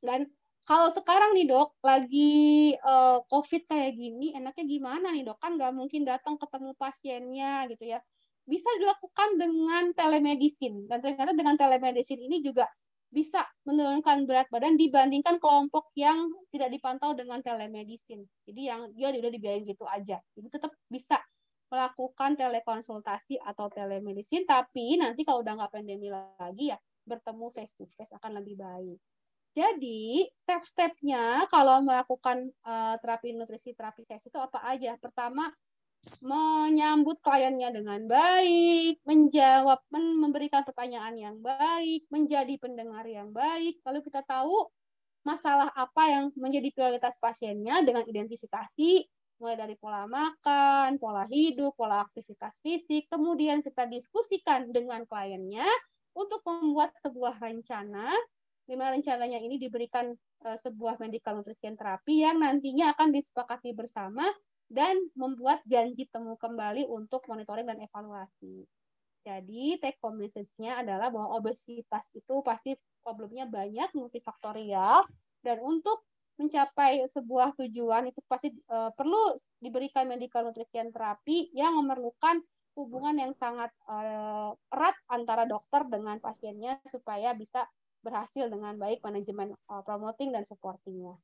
Dan 0.00 0.24
kalau 0.64 0.88
sekarang 0.96 1.36
nih 1.36 1.44
dok, 1.44 1.76
lagi 1.84 2.72
uh, 2.80 3.20
COVID 3.28 3.68
kayak 3.68 4.00
gini, 4.00 4.32
enaknya 4.32 4.64
gimana 4.64 5.12
nih 5.12 5.28
dok? 5.28 5.36
Kan 5.36 5.60
nggak 5.60 5.76
mungkin 5.76 6.08
datang 6.08 6.40
ketemu 6.40 6.72
pasiennya 6.80 7.68
gitu 7.68 7.84
ya 7.84 8.00
bisa 8.44 8.68
dilakukan 8.76 9.40
dengan 9.40 9.90
telemedicine 9.96 10.84
dan 10.84 11.00
ternyata 11.00 11.32
dengan 11.32 11.56
telemedicine 11.56 12.20
ini 12.28 12.44
juga 12.44 12.68
bisa 13.14 13.46
menurunkan 13.62 14.26
berat 14.26 14.50
badan 14.50 14.74
dibandingkan 14.74 15.38
kelompok 15.38 15.94
yang 15.94 16.34
tidak 16.50 16.74
dipantau 16.74 17.14
dengan 17.14 17.38
telemedicine. 17.46 18.26
Jadi 18.42 18.62
yang 18.66 18.90
dia 18.90 19.14
udah 19.14 19.30
dibiarin 19.30 19.62
gitu 19.62 19.86
aja. 19.86 20.18
Jadi 20.34 20.48
tetap 20.50 20.74
bisa 20.90 21.22
melakukan 21.70 22.34
telekonsultasi 22.34 23.38
atau 23.38 23.70
telemedicine, 23.70 24.42
tapi 24.42 24.98
nanti 24.98 25.22
kalau 25.22 25.46
udah 25.46 25.62
nggak 25.62 25.72
pandemi 25.72 26.10
lagi 26.10 26.74
ya 26.74 26.78
bertemu 27.06 27.46
face 27.54 27.74
to 27.78 27.86
face 27.94 28.12
akan 28.12 28.42
lebih 28.42 28.58
baik. 28.58 28.98
Jadi 29.54 30.26
step-stepnya 30.42 31.46
kalau 31.46 31.78
melakukan 31.86 32.50
uh, 32.66 32.98
terapi 32.98 33.38
nutrisi 33.38 33.70
terapi 33.70 34.02
sesi 34.02 34.26
itu 34.26 34.40
apa 34.42 34.58
aja? 34.66 34.98
Pertama 34.98 35.46
menyambut 36.24 37.20
kliennya 37.20 37.72
dengan 37.72 38.04
baik, 38.08 39.00
menjawab, 39.04 39.80
memberikan 39.92 40.64
pertanyaan 40.64 41.14
yang 41.16 41.36
baik, 41.40 42.08
menjadi 42.08 42.54
pendengar 42.56 43.04
yang 43.04 43.30
baik. 43.30 43.80
Lalu 43.84 44.00
kita 44.04 44.24
tahu 44.24 44.68
masalah 45.24 45.72
apa 45.72 46.02
yang 46.08 46.24
menjadi 46.36 46.68
prioritas 46.72 47.16
pasiennya 47.20 47.80
dengan 47.84 48.04
identifikasi 48.04 49.08
mulai 49.40 49.56
dari 49.58 49.74
pola 49.76 50.06
makan, 50.06 50.96
pola 51.02 51.26
hidup, 51.26 51.74
pola 51.74 52.06
aktivitas 52.06 52.54
fisik, 52.62 53.10
kemudian 53.10 53.60
kita 53.60 53.84
diskusikan 53.90 54.70
dengan 54.70 55.02
kliennya 55.04 55.66
untuk 56.14 56.40
membuat 56.46 56.94
sebuah 57.02 57.42
rencana 57.42 58.14
di 58.64 58.72
rencananya 58.80 59.36
ini 59.44 59.60
diberikan 59.60 60.08
uh, 60.48 60.56
sebuah 60.64 60.96
medical 60.96 61.36
nutrition 61.36 61.76
terapi 61.76 62.24
yang 62.24 62.40
nantinya 62.40 62.96
akan 62.96 63.12
disepakati 63.12 63.76
bersama 63.76 64.24
dan 64.74 64.98
membuat 65.14 65.62
janji 65.70 66.10
temu 66.10 66.34
kembali 66.34 66.90
untuk 66.90 67.22
monitoring 67.30 67.70
dan 67.70 67.78
evaluasi. 67.78 68.66
Jadi 69.22 69.78
take 69.80 69.96
home 70.02 70.20
message-nya 70.26 70.82
adalah 70.82 71.08
bahwa 71.08 71.38
obesitas 71.38 72.04
itu 72.12 72.42
pasti 72.44 72.76
problemnya 73.00 73.46
banyak 73.48 73.94
multifaktorial 73.94 75.06
dan 75.40 75.56
untuk 75.62 76.02
mencapai 76.34 77.06
sebuah 77.14 77.54
tujuan 77.54 78.10
itu 78.10 78.18
pasti 78.26 78.50
uh, 78.68 78.90
perlu 78.92 79.38
diberikan 79.62 80.10
medical 80.10 80.50
nutrition 80.50 80.90
terapi 80.90 81.54
yang 81.54 81.78
memerlukan 81.78 82.42
hubungan 82.74 83.14
yang 83.14 83.32
sangat 83.38 83.70
uh, 83.86 84.50
erat 84.74 84.98
antara 85.06 85.46
dokter 85.46 85.86
dengan 85.86 86.18
pasiennya 86.18 86.82
supaya 86.90 87.30
bisa 87.38 87.70
berhasil 88.02 88.50
dengan 88.50 88.74
baik 88.76 89.00
manajemen 89.00 89.54
uh, 89.70 89.80
promoting 89.86 90.34
dan 90.34 90.42
supportingnya. 90.44 91.14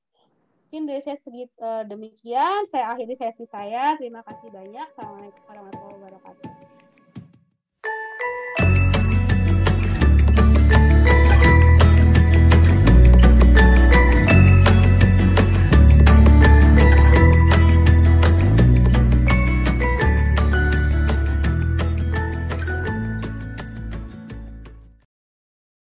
Mungkin 0.70 0.86
dari 0.86 1.02
saya 1.02 1.18
segit, 1.26 1.50
uh, 1.58 1.82
demikian. 1.82 2.62
Saya 2.70 2.94
akhiri 2.94 3.18
sesi 3.18 3.42
saya. 3.50 3.98
Terima 3.98 4.22
kasih 4.22 4.54
banyak. 4.54 4.86
Assalamualaikum 4.94 5.42
warahmatullahi 5.50 5.98
wabarakatuh. 5.98 6.49